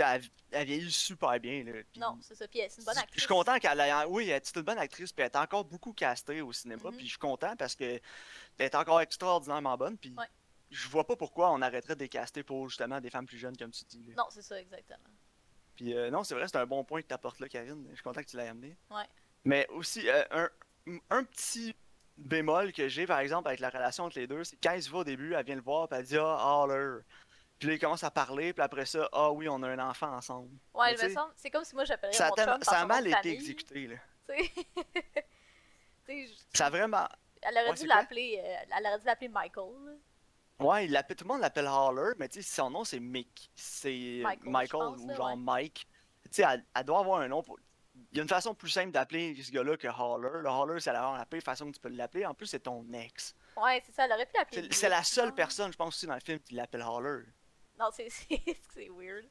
[0.00, 1.72] Elle, elle vieillit super bien, là.
[1.92, 2.46] Puis- Non, c'est ça.
[2.46, 3.14] Puis elle, c'est une bonne actrice.
[3.16, 4.04] Je suis content qu'elle ait.
[4.06, 6.96] Oui, elle est une bonne actrice, puis elle est encore beaucoup castée au cinéma, Mhm.
[6.96, 8.00] puis je suis content parce que elle
[8.58, 10.24] est encore extraordinairement bonne, puis Ouais.
[10.70, 13.56] Je vois pas pourquoi on arrêterait de les caster pour justement des femmes plus jeunes,
[13.56, 14.04] comme tu dis.
[14.08, 14.14] là.
[14.18, 14.98] Non, c'est ça, exactement.
[15.76, 17.86] Puis euh, non, c'est vrai, c'est un bon point que tu apportes là, Karine.
[17.90, 18.76] Je suis content que tu l'aies amené.
[18.90, 19.04] Ouais.
[19.44, 20.48] Mais aussi, euh, un,
[21.10, 21.74] un petit
[22.16, 24.90] bémol que j'ai, par exemple, avec la relation entre les deux, c'est quand il se
[24.90, 27.02] va au début, elle vient le voir, puis elle dit Ah, Holler.
[27.60, 30.12] Puis là, il commence à parler, puis après ça, Ah oui, on a un enfant
[30.14, 30.50] ensemble.
[30.74, 31.14] Ouais, Mais me.
[31.36, 33.96] C'est comme si moi a, mon chum ça a mal été exécuté, là.
[34.28, 34.52] tu sais.
[36.06, 37.06] Tu sais, je- Ça a vraiment.
[37.42, 37.96] Elle aurait Ouais, dû c'est quoi?
[37.96, 38.40] l'appeler.
[38.42, 39.64] euh, elle aurait dû l'appeler Michael.
[39.84, 39.92] là.
[40.60, 43.50] Ouais, il l'appelle- tout le monde l'appelle Holler, mais tu sais, son nom c'est Mick.
[43.54, 45.36] C'est Michael, je Michael pense, ou genre ouais.
[45.36, 45.86] Mike.
[46.24, 47.58] Tu sais, elle, elle doit avoir un nom pour.
[48.12, 50.40] Il y a une façon plus simple d'appeler ce gars-là que Holler.
[50.42, 52.26] Le Holler, c'est la, la pire façon que tu peux l'appeler.
[52.26, 53.34] En plus, c'est ton ex.
[53.56, 54.04] Ouais, c'est ça.
[54.04, 54.68] Elle aurait pu l'appeler.
[54.70, 57.24] C'est la seule personne, je pense aussi, dans le film qui l'appelle Holler.
[57.78, 59.24] Non, c'est weird.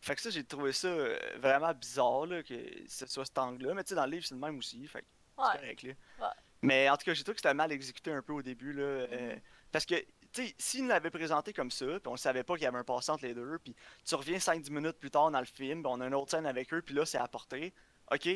[0.00, 2.54] Fait que ça, j'ai trouvé ça euh, vraiment bizarre, là, que
[2.86, 3.74] ce soit cet angle-là.
[3.74, 4.86] Mais tu sais, dans le livre, c'est le même aussi.
[4.86, 5.06] Fait que
[5.36, 5.56] c'est Ouais.
[5.56, 5.92] correct, là.
[6.26, 6.34] Ouais.
[6.62, 8.82] Mais en tout cas, j'ai trouvé que c'était mal exécuté un peu au début, là.
[8.82, 9.40] euh, Mhm.
[9.72, 9.94] parce que,
[10.78, 13.24] nous l'avaient présenté comme ça, puis on savait pas qu'il y avait un passant entre
[13.24, 13.74] les deux, puis
[14.04, 16.46] tu reviens 5-10 minutes plus tard dans le film, puis on a une autre scène
[16.46, 17.72] avec eux, puis là, c'est apporté.
[18.10, 18.28] Ok.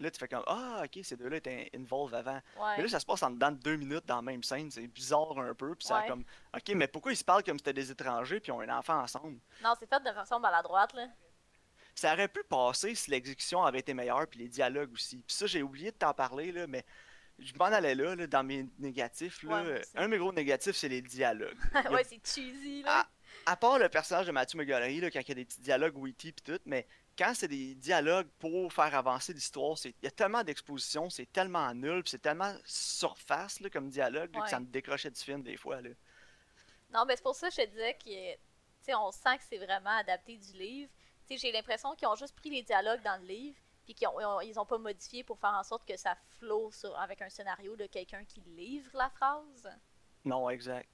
[0.00, 2.40] Là, tu fais comme, ah, ok, ces deux-là étaient involved avant.
[2.58, 2.76] Ouais.
[2.76, 4.68] Mais là, ça se passe en dedans de deux minutes dans la même scène.
[4.70, 6.08] C'est bizarre un peu, puis ça a Ouais.
[6.08, 8.76] comme, ok, mais pourquoi ils se parlent comme si c'était des étrangers, puis ont un
[8.76, 9.38] enfant ensemble?
[9.62, 11.06] Non, c'est fait de façon maladroite, là.
[11.94, 15.18] Ça aurait pu passer si l'exécution avait été meilleure, puis les dialogues aussi.
[15.18, 16.84] Puis ça, j'ai oublié de t'en parler, là, mais
[17.38, 19.42] je m'en allais là, là, dans mes négatifs.
[19.42, 19.62] Là.
[19.62, 21.56] Ouais, un de mes gros négatifs, c'est les dialogues.
[21.74, 23.06] Y a- ouais, c'est cheesy, là.
[23.46, 25.96] À part le personnage de Matthew McGonaghy, là, quand il y a des petits dialogues
[25.96, 26.86] witty puis tout, mais
[27.18, 31.72] quand c'est des dialogues pour faire avancer l'histoire, il y a tellement d'expositions, c'est tellement
[31.74, 34.42] nul, c'est tellement surface là, comme dialogue Ouais.
[34.42, 35.80] que ça me décrochait du film des fois.
[35.80, 35.90] Là.
[36.92, 38.38] Non, mais c'est pour ça que je te disais que, tu
[38.82, 40.90] sais, on sent que c'est vraiment adapté du livre.
[41.28, 44.58] J'ai l'impression qu'ils ont juste pris les dialogues dans le livre, puis qu'ils ont, ils
[44.58, 47.86] ont, pas modifié pour faire en sorte que ça flow sur, avec un scénario de
[47.86, 49.68] quelqu'un qui livre la phrase?
[50.24, 50.88] Non, exact.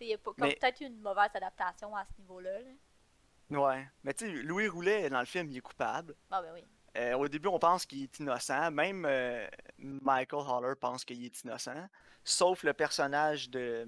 [0.00, 2.60] Il y a Mais- peut-être une mauvaise adaptation à ce niveau-là.
[2.60, 3.58] Là.
[3.60, 3.88] Ouais.
[4.02, 6.14] Mais tu sais, Louis Roulet, dans le film, il est coupable.
[6.30, 6.64] Ah, ben oui.
[6.96, 8.70] Euh, au début, on pense qu'il est innocent.
[8.70, 9.46] Même euh,
[9.78, 11.88] Michael Haller pense qu'il est innocent.
[12.22, 13.86] Sauf le personnage de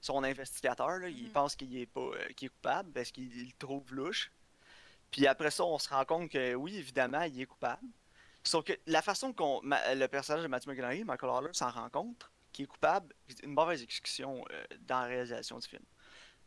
[0.00, 0.98] son investigateur.
[0.98, 1.32] là, Il Mhm.
[1.32, 4.32] pense qu'il est pas euh, qu'il est coupable parce qu'il il le trouve louche.
[5.10, 7.86] Puis après ça, on se rend compte que oui, évidemment, il est coupable.
[8.42, 12.30] Sauf que la façon qu'on le personnage de Matthew McConaughey, Michael Haller, s'en rend compte,
[12.52, 15.84] qui est coupable d'une mauvaise exécution euh, dans la réalisation du film.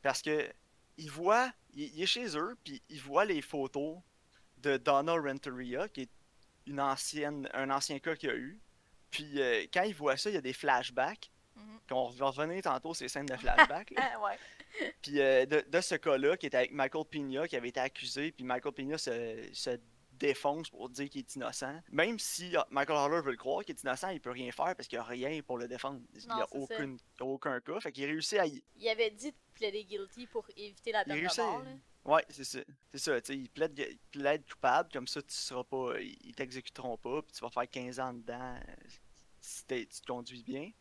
[0.01, 0.51] Parce que
[0.97, 3.97] il voit, il, est chez eux, puis il voit les photos
[4.57, 6.09] de Donna Renteria, qui est
[6.67, 8.59] une ancienne, un ancien cas qu'il a eu.
[9.09, 11.31] Puis euh, quand il voit ça, il y a des flashbacks.
[11.55, 11.79] Mhm.
[11.87, 13.91] Qu'on va revenir tantôt ces scènes de flashbacks.
[14.23, 14.39] ouais.
[15.01, 18.31] Puis euh, de, de ce cas-là, qui était avec Michael Pena, qui avait été accusé,
[18.31, 19.77] puis Michael Pena se, se
[20.13, 21.81] défonce pour dire qu'il est innocent.
[21.91, 24.75] Même si ah, Michael Haller veut le croire qu'il est innocent, il peut rien faire
[24.75, 26.01] parce qu'il n'y a rien pour le défendre.
[26.13, 27.25] Il n'y a ça.
[27.25, 27.79] aucun, cas.
[27.79, 28.63] Fait qu'il réussit à y...
[28.77, 31.63] Il avait dit de plaider guilty pour éviter la peine de mort.
[31.63, 31.71] Là.
[32.05, 32.59] Ouais, c'est ça.
[32.91, 35.99] C'est ça, tu sais, il plaide, il plaide coupable, comme ça tu seras pas.
[36.01, 38.59] Ils t'exécuteront pas, puis tu vas faire 15 ans dedans
[39.39, 40.71] si tu te conduis bien.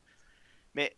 [0.74, 0.96] Mais,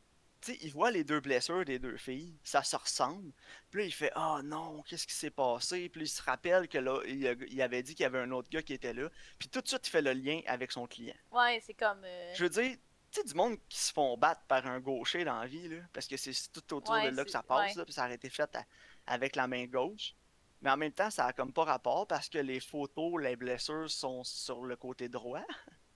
[0.52, 3.32] sais, il voit les deux blessures des deux filles, ça se ressemble.
[3.70, 5.88] Puis là, il fait Ah non, qu'est-ce qui s'est passé?
[5.88, 8.62] Puis il se rappelle que là, il, avait dit qu'il y avait un autre gars
[8.62, 9.08] qui était là.
[9.38, 11.14] Puis tout de suite, il fait le lien avec son client.
[11.30, 12.02] Ouais, c'est comme.
[12.04, 12.76] euh, Je veux dire,
[13.10, 15.76] tu sais, du monde qui se font battre par un gaucher dans la vie, là,
[15.92, 17.78] parce que c'est tout autour Ouais, de là que ça passe, ouais.
[17.78, 18.64] là, puis ça aurait été fait à-
[19.06, 20.14] avec la main gauche.
[20.62, 23.90] Mais en même temps, ça a comme pas rapport parce que les photos, les blessures
[23.90, 25.44] sont sur le côté droit.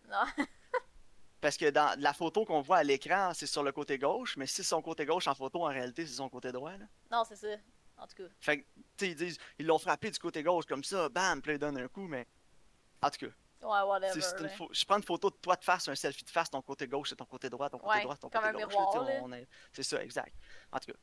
[0.09, 0.25] Non.
[1.41, 4.47] Parce que dans la photo qu'on voit à l'écran, c'est sur le côté gauche, mais
[4.47, 6.73] si c'est son côté gauche en photo, en réalité, c'est son côté droit.
[6.77, 6.87] Là.
[7.13, 7.47] non, c'est ça.
[7.97, 8.29] En tout cas.
[8.41, 8.63] Fait que,
[8.97, 11.55] tu sais, ils disent, ils l'ont frappé du côté gauche comme ça, bam, puis là,
[11.55, 12.27] ils donnent un coup, mais.
[13.03, 14.15] En tout cas, Ouais, whatever.
[14.41, 16.63] une pho- je prends une photo de toi de face, un selfie de face, ton
[16.63, 18.75] côté gauche, c'est ton côté droit, ton côté Ouais, droit, ton comme côté un gauche.
[18.75, 19.37] miroir, là.
[19.73, 20.33] C'est ça, exact.
[20.73, 20.99] En tout cas.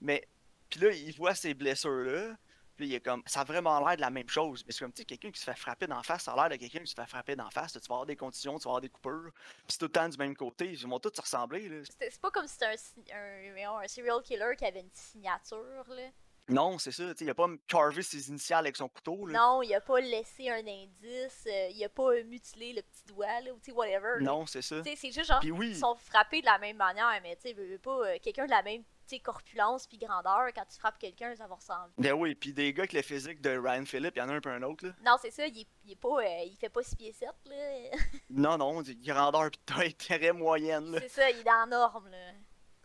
[0.00, 0.28] Mais,
[0.68, 2.36] puis là, il voit ces blessures-là,
[2.76, 4.64] puis il est comme, ça a vraiment l'air de la même chose.
[4.66, 6.50] Mais c'est comme, tu sais, quelqu'un qui se fait frapper d'en face, ça a l'air
[6.50, 7.72] de quelqu'un qui se fait frapper d'en face.
[7.72, 10.08] Tu vas avoir des contusions, tu vas avoir des coupures, puis c'est tout le temps
[10.08, 10.72] du même côté.
[10.72, 11.82] Ils vont tous se ressembler, là.
[11.98, 16.10] C'est pas comme si c'était un, un, serial killer qui avait une signature, là.
[16.48, 19.38] Non, c'est ça, il a pas carvé ses initiales avec son couteau, là.
[19.38, 23.40] Non, il a pas laissé un indice, euh, il a pas mutilé le petit doigt,
[23.40, 24.20] là, ou tu sais, whatever.
[24.20, 24.82] Non, c'est ça.
[24.84, 27.78] C'est juste genre, Puis ils oui, sont frappés de la même manière, mais tu sais,
[27.78, 28.82] pas, euh, quelqu'un de la même,
[29.16, 31.92] sais, corpulence puis grandeur, quand tu frappes quelqu'un, ça va ressembler.
[31.98, 34.34] ben oui, puis des gars avec le physique de Ryan Phillip, il y en a
[34.34, 34.92] un peu un autre, là.
[35.04, 37.28] Non, c'est ça, il est, il est pas, euh, il fait pas 6 pieds 7,
[37.46, 37.56] là.
[38.30, 41.00] Non, non, grandeur pis taille très moyenne, là.
[41.02, 42.32] c'est ça, il est dans la norme, là.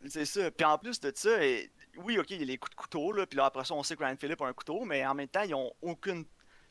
[0.07, 0.51] C'est ça.
[0.51, 3.11] Puis en plus de ça, et- oui, ok, il y a les coups de couteau,
[3.11, 5.15] là, puis là, après ça, on sait que Ryan Phillip a un couteau, mais en
[5.15, 6.25] même temps, ils ont aucune.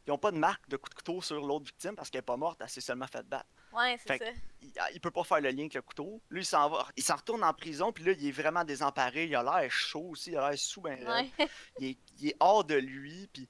[0.07, 2.22] Ils ont pas de marque de coup de couteau sur l'autre victime parce qu'elle est
[2.22, 3.48] pas morte, elle s'est seulement fait battre.
[3.72, 4.24] Ouais, c'est ça.
[4.62, 6.22] Il, il peut pas faire le lien avec le couteau.
[6.30, 6.86] Lui, il s'en va.
[6.96, 9.24] Il s'en retourne en prison, puis là, il est vraiment désemparé.
[9.26, 10.98] Il a l'air chaud aussi, il a l'air sous ben.
[11.07, 11.30] Ouais.
[11.80, 13.28] il, est, il est hors de lui.
[13.32, 13.48] Puis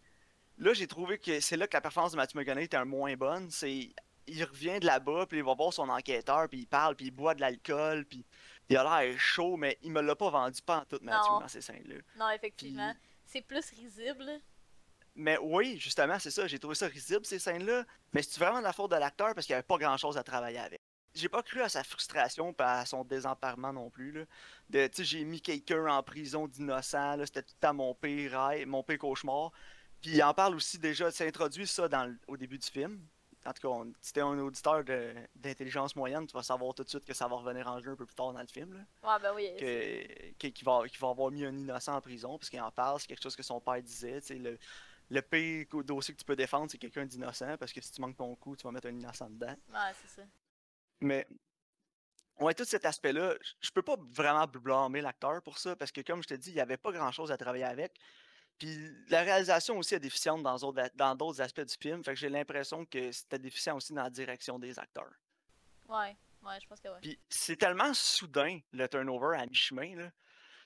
[0.59, 3.15] là, j'ai trouvé que c'est là que la performance de Matthew McConaughey était un moins
[3.17, 3.51] bonne.
[3.51, 3.91] C'est
[4.29, 7.11] il revient de là-bas, puis il va voir son enquêteur, puis il parle, puis il
[7.13, 8.25] boit de l'alcool, puis
[8.69, 11.41] il a l'air chaud, mais il me l'a pas vendu pas en tout Matthew Non.
[11.41, 11.97] dans ces scènes-là.
[12.17, 12.93] Non, effectivement.
[13.25, 14.41] C'est plus risible.
[15.17, 16.47] Mais oui, justement, c'est ça.
[16.47, 17.85] J'ai trouvé ça risible ces scènes-là.
[18.13, 20.23] Mais c'est vraiment de la faute de l'acteur parce qu'il n'y avait pas grand-chose à
[20.23, 20.81] travailler avec.
[21.15, 24.13] J'ai pas cru à sa frustration et à son désemparement non plus.
[24.13, 24.25] Là.
[24.69, 27.17] De, tu sais, j'ai mis quelqu'un en prison d'innocent.
[27.25, 29.51] C'était tout le temps mon pire rêve, mon pire cauchemar.
[30.03, 33.01] Puis il en parle aussi déjà, c'est introduit ça dans, au début du film.
[33.47, 34.85] En tout cas, on- si t'es un auditeur
[35.35, 37.97] d'intelligence moyenne, tu vas savoir tout de suite que ça va revenir en jeu un
[37.97, 38.75] peu plus tard dans le film.
[38.75, 38.81] Là
[39.15, 39.51] Ouais, ben oui.
[40.39, 43.07] que, qu'il va, va avoir mis un innocent en prison, parce qu'il en parle, c'est
[43.07, 44.21] quelque chose que son père disait.
[44.21, 44.59] tu sais, Le,
[45.11, 48.17] le pire dossier que tu peux défendre, c'est quelqu'un d'innocent, parce que si tu manques
[48.17, 49.57] ton coup, tu vas mettre un innocent dedans.
[49.69, 50.23] Ouais, c'est ça.
[51.01, 51.27] Mais,
[52.41, 56.23] ouais, tout cet aspect-là, je- peux pas vraiment blâmer l'acteur pour ça, parce que comme
[56.23, 57.95] je te dis, il y avait pas grand-chose à travailler avec.
[58.59, 62.19] Puis la réalisation aussi est déficiente dans d'autres dans d'autres aspects du film, fait que
[62.19, 65.13] j'ai l'impression que c'était déficient aussi dans la direction des acteurs.
[65.89, 66.99] Ouais, ouais, je pense que ouais.
[67.03, 69.95] Puis c'est tellement soudain le turnover à mi-chemin.
[69.97, 70.11] là.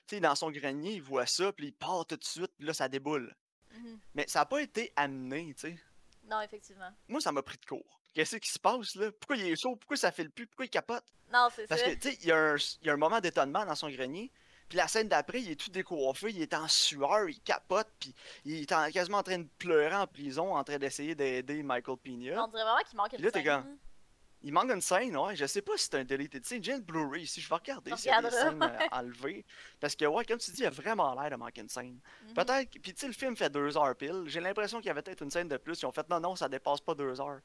[0.07, 2.65] Tu sais, dans son grenier, il voit ça, puis il part tout de suite, puis
[2.65, 3.35] là, ça déboule.
[3.73, 3.99] Mhm.
[4.15, 5.77] Mais ça n'a pas été amené, tu sais.
[6.25, 6.89] Non, effectivement.
[7.07, 7.99] Moi, ça m'a pris de court.
[8.13, 9.11] Qu'est-ce qui se passe, là?
[9.11, 9.75] Pourquoi il est chaud?
[9.75, 10.45] Pourquoi ça fait le plus?
[10.47, 11.03] Pourquoi il capote?
[11.31, 11.87] Non, c'est Parce ça.
[11.89, 13.89] que, tu sais, il y, a un- il y a un moment d'étonnement dans son
[13.89, 14.29] grenier,
[14.67, 18.13] puis la scène d'après, il est tout décoiffé, il est en sueur, il capote, puis
[18.43, 21.97] il est en- quasiment en train de pleurer en prison, en train d'essayer d'aider Michael
[21.97, 22.43] Pena.
[22.43, 23.77] On dirait vraiment qu'il manque une là, t'es scène.
[24.43, 25.35] Il manque une scène, ouais.
[25.35, 26.63] Je sais pas si c'est un deleted scene.
[26.63, 29.45] J'ai le Blu-ray ici, je vais regarder s'il y a des scènes euh, enlevées.
[29.79, 31.99] Parce que, ouais, comme tu dis, il a vraiment l'air de manquer une scène.
[32.27, 32.33] Mhm.
[32.33, 34.23] Peut-être, puis tu sais, le film fait deux heures pile.
[34.25, 35.79] J'ai l'impression qu'il y avait peut-être une scène de plus.
[35.81, 37.41] Ils ont fait non, non, ça dépasse pas deux heures.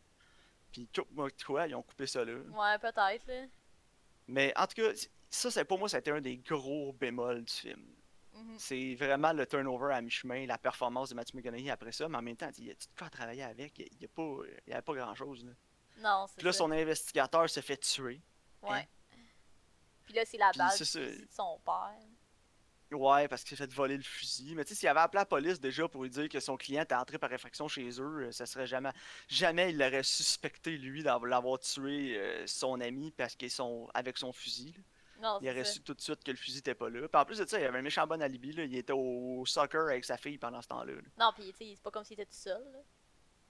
[0.73, 0.89] Puis,
[1.47, 2.35] quoi, ils ont coupé ça là.
[2.35, 3.47] Ouais, peut-être, là.
[4.29, 4.91] Mais en tout cas,
[5.31, 7.85] ça, c'est pour moi, c'était un des gros bémols du film.
[8.35, 8.55] Mhm.
[8.59, 12.23] C'est vraiment le turnover à mi-chemin, la performance de Matthew McConaughey après ça, mais en
[12.23, 13.79] même temps, il y a tout quoi à travailler avec.
[13.79, 15.47] Il n'y a, pas grand-chose.
[15.99, 16.59] Non, c'est Puis là, ça.
[16.59, 18.21] son investigateur se fait tuer.
[18.63, 18.89] Ouais.
[20.05, 21.01] Puis là, c'est la Puis balle c'est ça.
[21.01, 21.97] de son père.
[22.93, 24.55] Ouais, parce qu'il s'est fait voler le fusil.
[24.55, 26.83] Mais tu sais, s'il avait appelé la police déjà pour lui dire que son client
[26.83, 28.91] était entré par effraction chez eux, euh, ça serait jamais.
[29.27, 34.33] Jamais il l'aurait suspecté, lui, d'avoir tué euh, son ami parce qu'ils sont avec son
[34.33, 34.73] fusil.
[34.77, 34.83] là.
[35.19, 37.09] Non, il aurait su tout de suite que le fusil était pas là.
[37.09, 38.53] Puis en plus de ça, il avait un méchant bon alibi.
[38.53, 38.65] Là.
[38.65, 40.93] Il était au soccer avec sa fille pendant ce temps-là.
[40.93, 41.01] là.
[41.19, 42.63] Non, puis tu sais, c'est pas comme s'il était tout seul.
[42.73, 42.79] Là.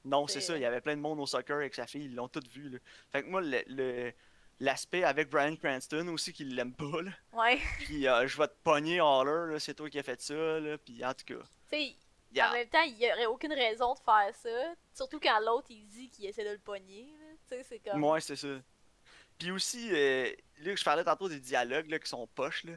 [0.07, 0.57] Non, c'est ça.
[0.57, 2.05] Il y avait plein de monde au soccer avec sa fille.
[2.07, 2.69] Ils l'ont tout vu.
[2.71, 2.79] Là.
[3.13, 4.13] Fait que moi, le- le-
[4.61, 7.03] l'aspect avec Brian Cranston aussi, qu'il l'aime pas.
[7.03, 7.11] Là.
[7.33, 7.59] Ouais.
[7.85, 9.59] Puis euh, je vais te pogner, Haller.
[9.59, 10.35] C'est toi qui as fait ça.
[10.61, 10.79] Là.
[10.79, 11.45] Puis en tout cas.
[12.33, 14.75] tu en même temps, il y aurait aucune raison de faire ça.
[14.95, 17.07] Surtout quand l'autre, il dit qu'il essaie de le pogner.
[17.49, 18.03] Tu sais, c'est comme.
[18.05, 18.49] Ouais, c'est ça.
[19.39, 20.31] Puis aussi, euh,
[20.61, 22.65] là, je parlais tantôt des dialogues là, qui sont poches.
[22.65, 22.73] Là.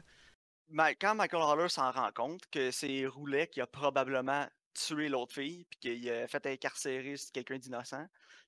[1.00, 5.64] Quand Michael Haller s'en rend compte que c'est Roulet qui a probablement tué l'autre fille,
[5.70, 8.06] puis qu'il a fait incarcérer quelqu'un d'innocent,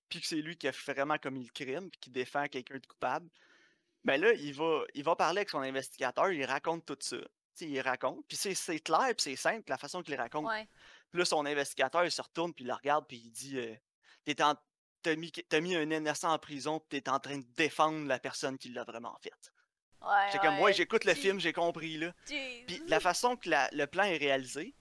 [0.09, 2.87] puis que c'est lui qui a vraiment commis le crime, puis qui défend quelqu'un de
[2.87, 3.29] coupable,
[4.05, 7.19] ben là, il va, il va parler avec son investigateur, il raconte tout ça.
[7.61, 10.47] Il raconte, puis c'est clair, puis c'est simple la façon qu'il raconte.
[10.47, 10.67] Ouais.
[11.11, 13.75] Puis là, son investigateur, il se retourne, puis il le regarde, puis il dit euh,
[15.03, 18.57] T'as mis, mis un innocent en prison, puis t'es en train de défendre la personne
[18.57, 19.33] qui l'a vraiment fait.
[20.01, 20.09] Ouais.
[20.31, 22.13] C'est comme, ouais, j'écoute le film, j'ai compris, là.
[22.67, 24.75] Puis la façon que la- le plan est réalisé,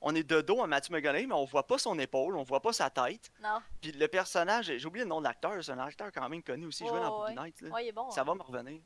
[0.00, 2.60] on est de dos à Matthew McConaughey, mais on voit pas son épaule, on voit
[2.60, 3.30] pas sa tête.
[3.42, 3.60] Non.
[3.80, 6.66] Puis le personnage, j'ai oublié le nom de l'acteur, c'est un acteur quand même connu
[6.66, 7.70] aussi, il jouait dans Ouais, Boogie Nights, là.
[7.70, 8.10] Ouais, il est bon.
[8.10, 8.24] Ça hein.
[8.24, 8.80] va me revenir.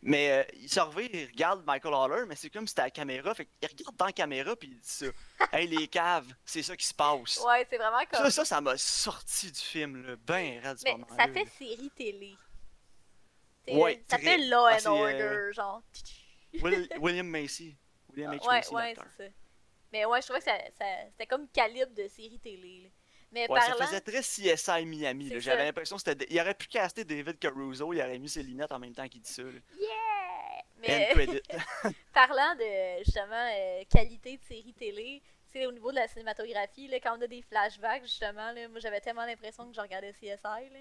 [0.00, 2.84] Mais euh, il se revient, il regarde Michael Haller, mais c'est comme si c'était à
[2.84, 3.34] la caméra.
[3.34, 5.06] Fait qu'il regarde dans la caméra, puis il dit ça.
[5.52, 7.42] hey, les caves, c'est ça qui se passe.
[7.44, 8.22] Ouais, c'est vraiment comme.
[8.24, 11.32] Ça, ça, ça m'a sorti du film, là, ben ce Mais ça là.
[11.32, 12.36] fait série télé.
[13.72, 14.26] Ouais, ça très.
[14.26, 15.82] fait Law Ah, and c'est, Order, euh, genre.
[16.62, 17.76] Will- William Macy.
[18.10, 18.46] William H.
[18.46, 19.30] ouais, Macy, ouais, c'est ça.
[19.92, 22.82] Mais ouais, je trouvais que ça, ça- c'était comme calibre de série télé.
[22.84, 22.88] là.
[23.30, 23.86] Mais Ouais, ça parlant.
[23.86, 25.30] faisait très CSI Miami.
[25.40, 26.26] J'avais l'impression que c'était.
[26.30, 29.20] Il aurait pu caster David Caruso, il aurait mis ses lunettes en même temps qu'il
[29.20, 29.42] dit ça.
[29.42, 29.50] là.
[29.78, 30.62] Yeah!
[30.78, 31.12] Mais
[32.14, 35.22] parlant de justement euh, qualité de série télé,
[35.66, 39.00] au niveau de la cinématographie, là, quand on a des flashbacks, justement, là, moi j'avais
[39.00, 40.28] tellement l'impression que je regardais CSI.
[40.44, 40.80] Là.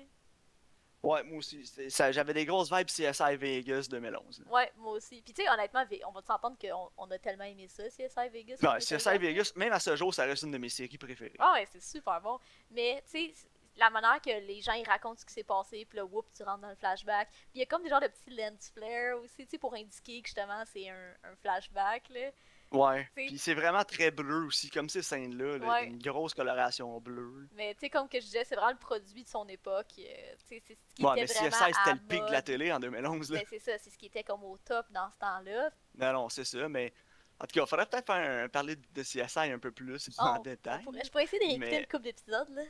[1.03, 1.63] Ouais, moi aussi.
[2.11, 4.39] J'avais des grosses vibes CSI Vegas 2011.
[4.45, 4.51] là.
[4.51, 5.21] Ouais, moi aussi.
[5.21, 8.57] Puis tu sais, honnêtement, on va s'entendre qu'on on a tellement aimé ça, CSI Vegas.
[8.61, 11.35] Non, CSI Vegas, même à ce jour, ça reste une de mes séries préférées.
[11.39, 12.39] Ah ouais, c'est super bon.
[12.71, 13.33] Mais, tu sais,
[13.77, 16.43] la manière que les gens ils racontent ce qui s'est passé, puis là, whoop, tu
[16.43, 17.29] rentres dans le flashback.
[17.29, 19.73] Puis il y a comme des genres de petits lens flare aussi, tu sais, pour
[19.75, 22.31] indiquer que justement c'est un, un flashback, là.
[22.71, 23.09] Ouais.
[23.15, 25.57] Puis c'est vraiment très bleu aussi, comme ces scènes-là.
[25.57, 25.85] là, Ouais.
[25.85, 27.47] Une grosse coloration bleue.
[27.55, 29.87] Mais, tu sais, comme que je disais, c'est vraiment le produit de son époque.
[29.99, 32.71] euh, c'est ce qui Ouais, était mais vraiment CSI, c'était le pic de la télé
[32.73, 33.31] en 2011.
[33.31, 33.39] Là.
[33.39, 35.69] Ben, c'est ça, c'est ce qui était comme au top dans ce temps-là.
[35.97, 36.93] Non, non, c'est ça, mais.
[37.39, 40.21] En tout cas, il faudrait peut-être faire un- parler de CSI un peu plus Oh,
[40.23, 40.83] en détail.
[40.83, 42.63] pourrait- je pourrais essayer d'écouter Mais- une couple d'épisodes, là.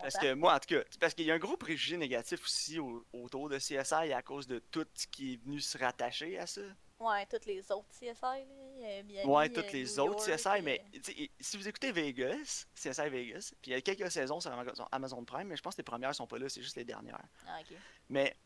[0.00, 2.78] Parce que moi, en tout cas, parce qu'il y a un gros préjugé négatif aussi
[2.78, 6.46] au- autour de CSI à cause de tout ce qui est venu se rattacher à
[6.46, 6.60] ça.
[7.00, 8.36] Ouais, toutes les autres CSI, là.
[8.36, 11.92] euh, Miami, ouais, euh, toutes les New autres York, CSI, mais euh, si vous écoutez
[11.92, 14.52] Vegas, CSI Vegas, puis il y a quelques saisons sur
[14.92, 17.18] Amazon- Prime, mais je pense que les premières sont pas là, c'est juste les dernières.
[17.48, 17.74] Ah, ok.
[18.10, 18.36] Mais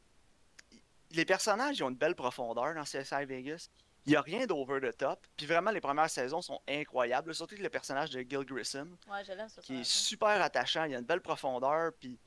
[1.11, 3.69] les personnages, ils ont une belle profondeur dans CSI Vegas.
[4.07, 5.27] Il n'y a rien d'over the top.
[5.37, 7.35] Puis vraiment, les premières saisons sont incroyables.
[7.35, 10.85] Surtout le personnage de Gil Grissom, Ouais, je l'aime, qui est super attachant.
[10.85, 11.93] Il a une belle profondeur.
[11.99, 12.19] Puis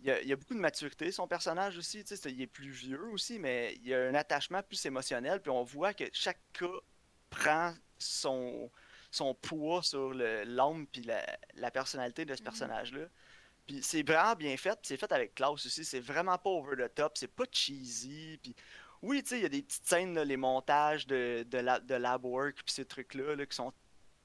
[0.00, 2.04] il y a, il a beaucoup de maturité, son personnage aussi.
[2.04, 5.40] Tu sais, il est plus vieux aussi, mais il y a un attachement plus émotionnel.
[5.40, 6.66] Puis on voit que chaque cas
[7.30, 8.70] prend son,
[9.10, 11.24] son poids sur l'âme puis la,
[11.54, 12.44] la personnalité de ce Mhm.
[12.44, 13.06] personnage-là.
[13.66, 16.92] Puis c'est vraiment bien fait, c'est fait avec classe aussi, c'est vraiment pas over the
[16.94, 18.54] top, c'est pas cheesy, puis
[19.02, 21.78] oui, tu sais, il y a des petites scènes, là, les montages de, de, la,
[21.80, 23.72] de lab work, puis ces trucs-là, là, qui sont,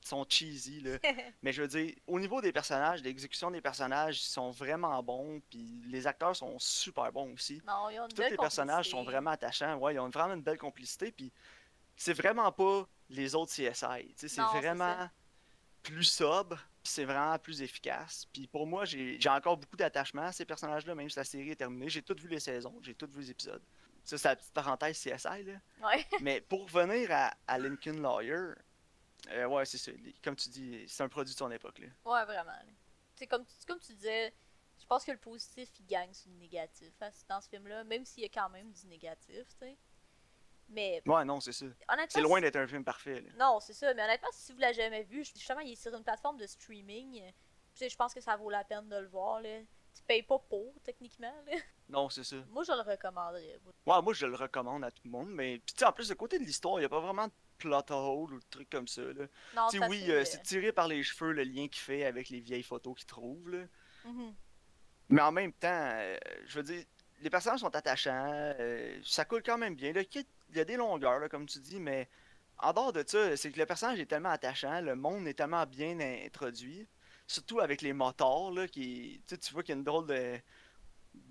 [0.08, 0.98] sont cheesy, là.
[1.42, 5.42] Mais je veux dire, au niveau des personnages, l'exécution des personnages, ils sont vraiment bons,
[5.50, 7.62] puis les acteurs sont super bons aussi.
[7.66, 10.34] non, ils ont une tous belle les personnages sont vraiment attachants, ouais, ils ont vraiment
[10.34, 11.32] une belle complicité, puis
[11.96, 15.10] c'est vraiment pas les autres CSI, c'est vraiment
[15.84, 18.26] plus sobre, c'est vraiment plus efficace.
[18.34, 21.52] Puis pour moi, j'ai j'ai encore beaucoup d'attachement à ces personnages-là, même si la série
[21.52, 21.90] est terminée.
[21.90, 23.62] J'ai toutes vu les saisons, j'ai toutes vu les épisodes.
[24.04, 25.54] Ça, c'est la petite parenthèse CSI, là.
[25.84, 26.06] Ouais.
[26.22, 28.54] Mais pour revenir à, à Lincoln Lawyer,
[29.32, 29.92] euh, ouais, c'est ça.
[30.24, 31.88] Comme tu dis, c'est un produit de son époque, là.
[32.06, 32.52] Ouais, vraiment.
[33.16, 34.34] C'est comme, tu- comme tu disais,
[34.80, 38.06] je pense que le positif, il gagne sur le négatif hein, dans ce film-là, même
[38.06, 39.78] s'il y a quand même du négatif, tu sais.
[40.70, 41.66] Mais Ouais, non, c'est ça.
[42.10, 43.30] C'est loin d'être un film parfait, là.
[43.38, 43.94] Non, c'est ça.
[43.94, 47.22] Mais honnêtement, si vous l'avez jamais vu, justement, il est sur une plateforme de streaming.
[47.22, 47.32] Tu
[47.76, 49.42] sais, je pense que ça vaut la peine de le voir.
[49.42, 49.60] Là.
[49.94, 51.34] Tu payes pas pour, techniquement.
[51.46, 51.58] Là.
[51.88, 52.38] Non, c'est ça.
[52.50, 53.60] Moi, je le recommanderais.
[53.86, 56.10] Ouais, moi, je le recommande à tout le monde, mais puis tu sais, en plus,
[56.10, 58.70] de côté de l'histoire, il n'y a pas vraiment de plot hole ou de trucs
[58.70, 59.28] comme ça, là.
[59.54, 61.82] Non, Tu sais, ça, oui, c'est, euh, c'est tiré par les cheveux le lien qu'il
[61.82, 63.66] fait avec les vieilles photos qu'il trouve, là.
[64.04, 64.36] mhm.
[65.10, 66.84] Mais en même temps, euh, je veux dire,
[67.22, 69.94] les personnages sont attachants, euh, ça coule quand même bien.
[69.94, 72.10] Là, il y a- il y a des longueurs, là, comme tu dis, mais
[72.58, 75.66] en dehors de ça, c'est que le personnage est tellement attachant, le monde est tellement
[75.66, 76.88] bien introduit,
[77.28, 80.08] surtout avec les motards, là, qui, tu sais, tu vois qu'il y a une drôle
[80.08, 80.16] de,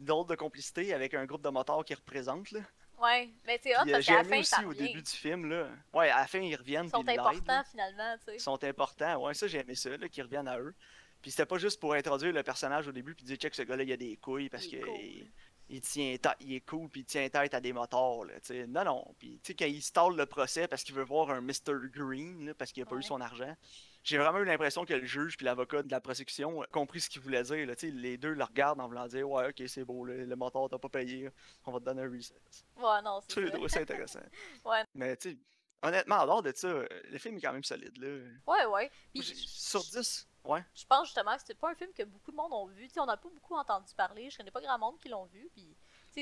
[0.01, 2.61] une drôle de complicité avec un groupe de motards qui représente, là.
[3.05, 5.03] Ouais, mais c'est hot euh, parce j'ai qu'à la aimé fin, ça aussi au début
[5.03, 5.69] du film, là.
[5.93, 6.87] Ouais, à la fin, ils reviennent.
[6.87, 8.37] Ils sont importants finalement, tu sais.
[8.37, 9.17] Ils sont importants.
[9.25, 10.75] Ouais, ça, j'ai aimé ça, là, qu'ils reviennent à eux.
[11.23, 13.83] Puis c'était pas juste pour introduire le personnage au début, puis dire, check, ce gars-là,
[13.83, 14.77] il a des couilles parce Il que.
[14.77, 15.01] est cool.
[15.01, 15.31] il-
[15.71, 18.67] il tient il est cool puis il tient tête à des moteurs là, tu sais.
[18.67, 21.41] non non puis tu sais quand il stall le procès parce qu'il veut voir un
[21.41, 23.57] Mr Green là, parce qu'il a pas eu son argent
[24.05, 27.11] j'ai vraiment eu l'impression que le juge puis l'avocat de la prosecution a compris ce
[27.11, 30.05] qu'il voulait dire là, les deux le regardent en voulant dire ouais ok c'est beau
[30.05, 31.29] là, le moteur t'as pas payé
[31.65, 32.35] on va te donner un reset
[32.77, 33.59] Ouais, non, c'est ça.
[33.69, 34.21] c'est intéressant
[34.65, 34.85] Ouais.
[34.95, 35.39] mais tu sais
[35.83, 38.09] honnêtement en dehors de ça le film est quand même solide là
[38.47, 38.91] Ouais, ouais.
[39.13, 42.37] Puis sur 10 ouais je pense justement que c'est pas un film que beaucoup de
[42.37, 42.87] monde ont vu.
[42.89, 44.29] Tu sais, on n'a pas beaucoup entendu parler.
[44.29, 45.49] Je connais pas grand monde qui l'ont vu.
[45.55, 45.75] Puis,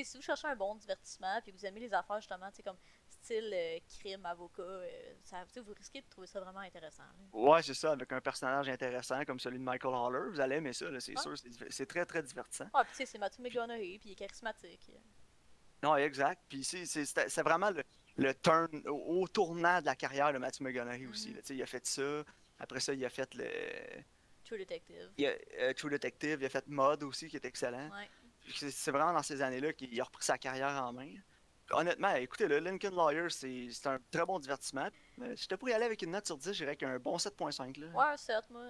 [0.05, 2.77] si vous cherchez un bon divertissement, puis vous aimez les affaires justement, tu sais, comme
[3.23, 7.03] style euh, crime, avocat, euh, ça, vous risquez de trouver ça vraiment intéressant.
[7.03, 7.39] là.
[7.39, 10.73] Ouais, c'est ça, avec un personnage intéressant comme celui de Michael Haller, vous allez aimer
[10.73, 11.33] ça, c'est sûr,
[11.69, 12.65] c'est très très divertissant.
[12.73, 14.91] Ouais, puis tu sais, c'est Matthew McConaughey, puis il est charismatique.
[15.81, 16.41] Non, exact.
[16.49, 17.83] Puis c'est- vraiment le,
[18.17, 21.29] le turn, au, au tournant de la carrière de Matthew McConaughey aussi.
[21.29, 21.35] Mhm.
[21.35, 21.41] là.
[21.43, 22.23] Sais, Il a fait ça,
[22.59, 23.47] après ça, il a fait le
[24.45, 25.11] True Detective.
[25.17, 27.89] il a- euh, True Detective, il a fait Mod aussi, qui est excellent.
[27.89, 28.09] Ouais.
[28.69, 31.13] C'est vraiment dans ces années-là qu'il a repris sa carrière en main.
[31.71, 34.89] Honnêtement, écoutez, le Lincoln Lawyer, c'est un très bon divertissement.
[35.21, 37.17] Euh, Si j'étais pour y aller avec une note sur 10, j'irais avec un bon
[37.17, 37.77] 7.5.
[37.79, 37.87] là.
[37.87, 38.61] Ouais, un 7, moi,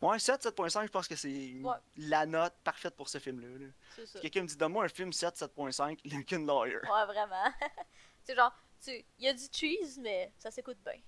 [0.00, 1.28] Ouais, 7, 7.5, je pense que c'est
[1.62, 1.76] Ouais.
[1.96, 3.46] la note parfaite pour ce film-là.
[3.66, 3.72] là.
[3.94, 4.18] c'est ça.
[4.18, 6.80] Si quelqu'un me dit, donne-moi un film 7, 7.5, Lincoln Lawyer.
[6.82, 7.44] Ouais, vraiment.
[8.24, 11.00] c'est genre, tu il y a du cheese, mais ça s'écoute bien.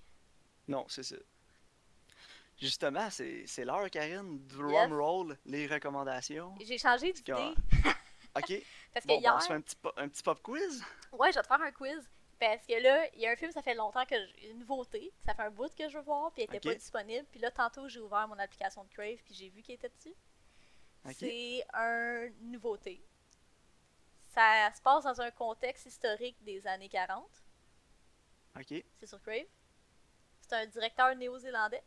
[0.69, 1.17] Non, c'est ça.
[2.57, 4.39] Justement, c'est l'heure, Karine.
[4.47, 4.89] Drum Yes.
[4.93, 6.55] roll, les recommandations.
[6.61, 7.33] J'ai changé d'idée.
[8.37, 8.51] Ok,
[8.95, 10.83] Parce que bon, hier, on se fait un petit, po- un petit pop quiz.
[11.11, 12.09] Ouais, je vais te faire un quiz.
[12.39, 15.13] Parce que là, il y a un film, ça fait longtemps que j'ai une nouveauté.
[15.25, 16.63] Ça fait un bout que je veux voir, puis il était Ok.
[16.63, 17.27] pas disponible.
[17.29, 20.15] Puis là, tantôt, j'ai ouvert mon application de Crave, puis j'ai vu qu'il était dessus.
[21.13, 23.05] C'est un nouveauté.
[24.29, 27.23] Ça se passe dans un contexte historique des années 40.
[28.57, 29.45] Ok, C'est sur Crave.
[30.41, 31.83] C'est un directeur néo-zélandais,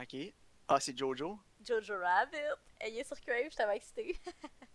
[0.00, 0.16] ok.
[0.68, 1.38] Ah, c'est Jojo?
[1.64, 2.36] Jojo Rabbit.
[2.86, 4.16] Il est sur Crave, je t'avais excité.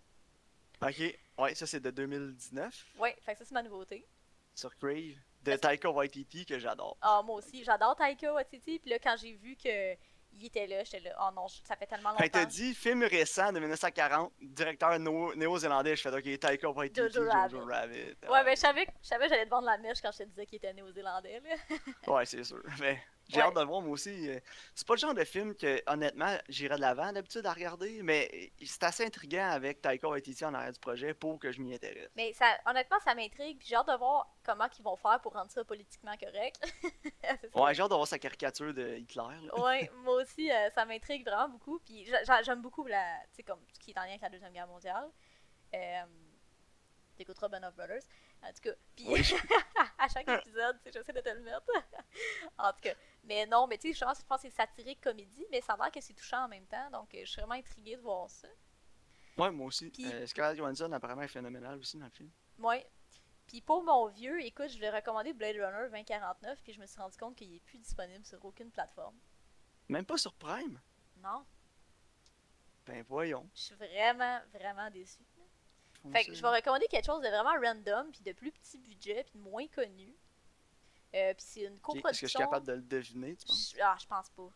[0.82, 4.06] Ok, ouais, ça c'est de 2019 ouais, fait que ça, c'est ma nouveauté.
[4.54, 6.98] sur Crave de Taika Waititi que j'adore.
[7.02, 8.80] Ah, moi aussi, j'adore Taika Waititi.
[8.80, 9.94] Puis là, quand j'ai vu que
[10.38, 12.40] il était là, j'étais là, oh non, ça fait tellement il longtemps.
[12.40, 17.30] t'a dit film récent de 1940, directeur néo- néo-zélandais, je fais ok, Taika Waititi, Jojo
[17.30, 17.56] Rabbit.
[17.58, 18.18] Rabbit.
[18.30, 20.24] Ouais, ben je savais, je savais que j'allais te vendre la mèche quand je te
[20.24, 21.42] disais qu'il était néo-zélandais.
[22.08, 22.62] Ouais, c'est sûr.
[22.82, 23.44] Mais j'ai Ouais.
[23.44, 24.30] hâte de le voir, moi aussi.
[24.30, 24.40] Euh,
[24.76, 28.52] C'est pas le genre de film que, honnêtement, j'irais de l'avant d'habitude à regarder, mais
[28.64, 32.10] c'est assez intriguant avec Taika Waititi en arrière du projet pour que je m'y intéresse.
[32.16, 33.60] Mais ça, honnêtement, ça m'intrigue.
[33.66, 36.60] J'ai hâte de voir comment ils vont faire pour rendre ça politiquement correct.
[37.56, 39.24] Ouais, j'ai hâte de voir sa caricature de Hitler.
[39.48, 39.60] là.
[39.60, 41.80] Ouais, moi aussi, euh, ça m'intrigue vraiment beaucoup.
[41.80, 43.18] Puis j'a- j'a- j'aime beaucoup la,
[43.48, 45.10] comme ce qui est en lien avec la Deuxième Guerre mondiale.
[45.74, 46.04] Euh,
[47.18, 48.04] T'écouteras of Brothers.
[48.44, 49.22] En tout cas, puis Oui.
[49.98, 51.66] à chaque épisode, j'essaie de te le mettre.
[52.60, 55.02] en tout cas, mais non, mais tu sais, je pense je pense que c'est satirique
[55.02, 56.90] comédie, mais ça a l'air que c'est touchant en même temps.
[56.92, 58.48] Donc, euh, je suis vraiment intriguée de voir ça.
[59.38, 59.90] Ouais, moi aussi.
[59.90, 62.30] Puis- Euh, Scarlett Johansson apparemment est phénoménale aussi dans le film.
[62.60, 62.88] Ouais.
[63.48, 66.86] Puis pour mon vieux, écoute, je lui ai recommandé Blade Runner 2049, puis je me
[66.88, 69.16] suis rendu compte qu'il est plus disponible sur aucune plateforme.
[69.90, 70.80] Même pas sur Prime?
[71.18, 71.46] Non,
[72.86, 73.48] Ben voyons.
[73.56, 75.24] je suis vraiment, vraiment déçue.
[76.06, 78.78] Font Fait que je vais recommander quelque chose de vraiment random, puis de plus petit
[78.78, 80.14] budget, puis de moins connu.
[81.16, 82.28] Euh, puis c'est une Ok, Est-ce que je coproduction.
[82.28, 83.74] suis capable de le deviner, tu penses?
[83.76, 84.50] Je- Ah, je pense pas.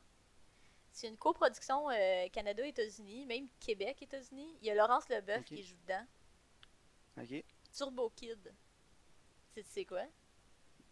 [0.91, 4.57] C'est une coproduction euh, Canada-États-Unis, même Québec-États-Unis.
[4.61, 6.05] Il y a Laurence Leboeuf qui joue dedans.
[7.17, 7.43] Ok.
[7.73, 8.53] Turbo Kid.
[9.55, 10.03] Tu sais quoi?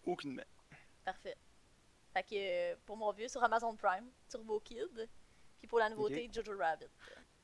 [0.05, 0.43] Aucunement.
[1.03, 1.35] Parfait.
[2.13, 5.09] Fait que euh, pour mon vieux sur Amazon Prime, Turbo Kid.
[5.59, 6.85] Puis pour la nouveauté, Jojo Rabbit.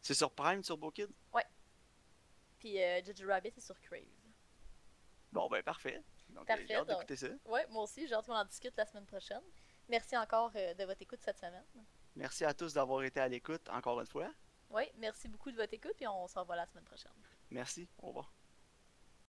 [0.02, 1.10] C'est sur Prime, Turbo Kid?
[2.64, 4.08] Puis euh, Jojo Rabbit est sur Crave.
[5.34, 6.02] Bon, ben parfait.
[6.30, 6.96] Donc, euh, Parfait, j'ai hâte donc.
[7.00, 7.28] d'écouter ça.
[7.44, 9.42] Ouais, moi aussi, j'ai hâte qu'on en discute la semaine prochaine.
[9.90, 11.66] Merci encore euh, de votre écoute cette semaine.
[12.16, 14.32] Merci à tous d'avoir été à l'écoute encore une fois.
[14.70, 17.12] Ouais, merci beaucoup de votre écoute, puis on se revoit la semaine prochaine.
[17.52, 17.90] Merci.
[17.98, 18.32] Au revoir.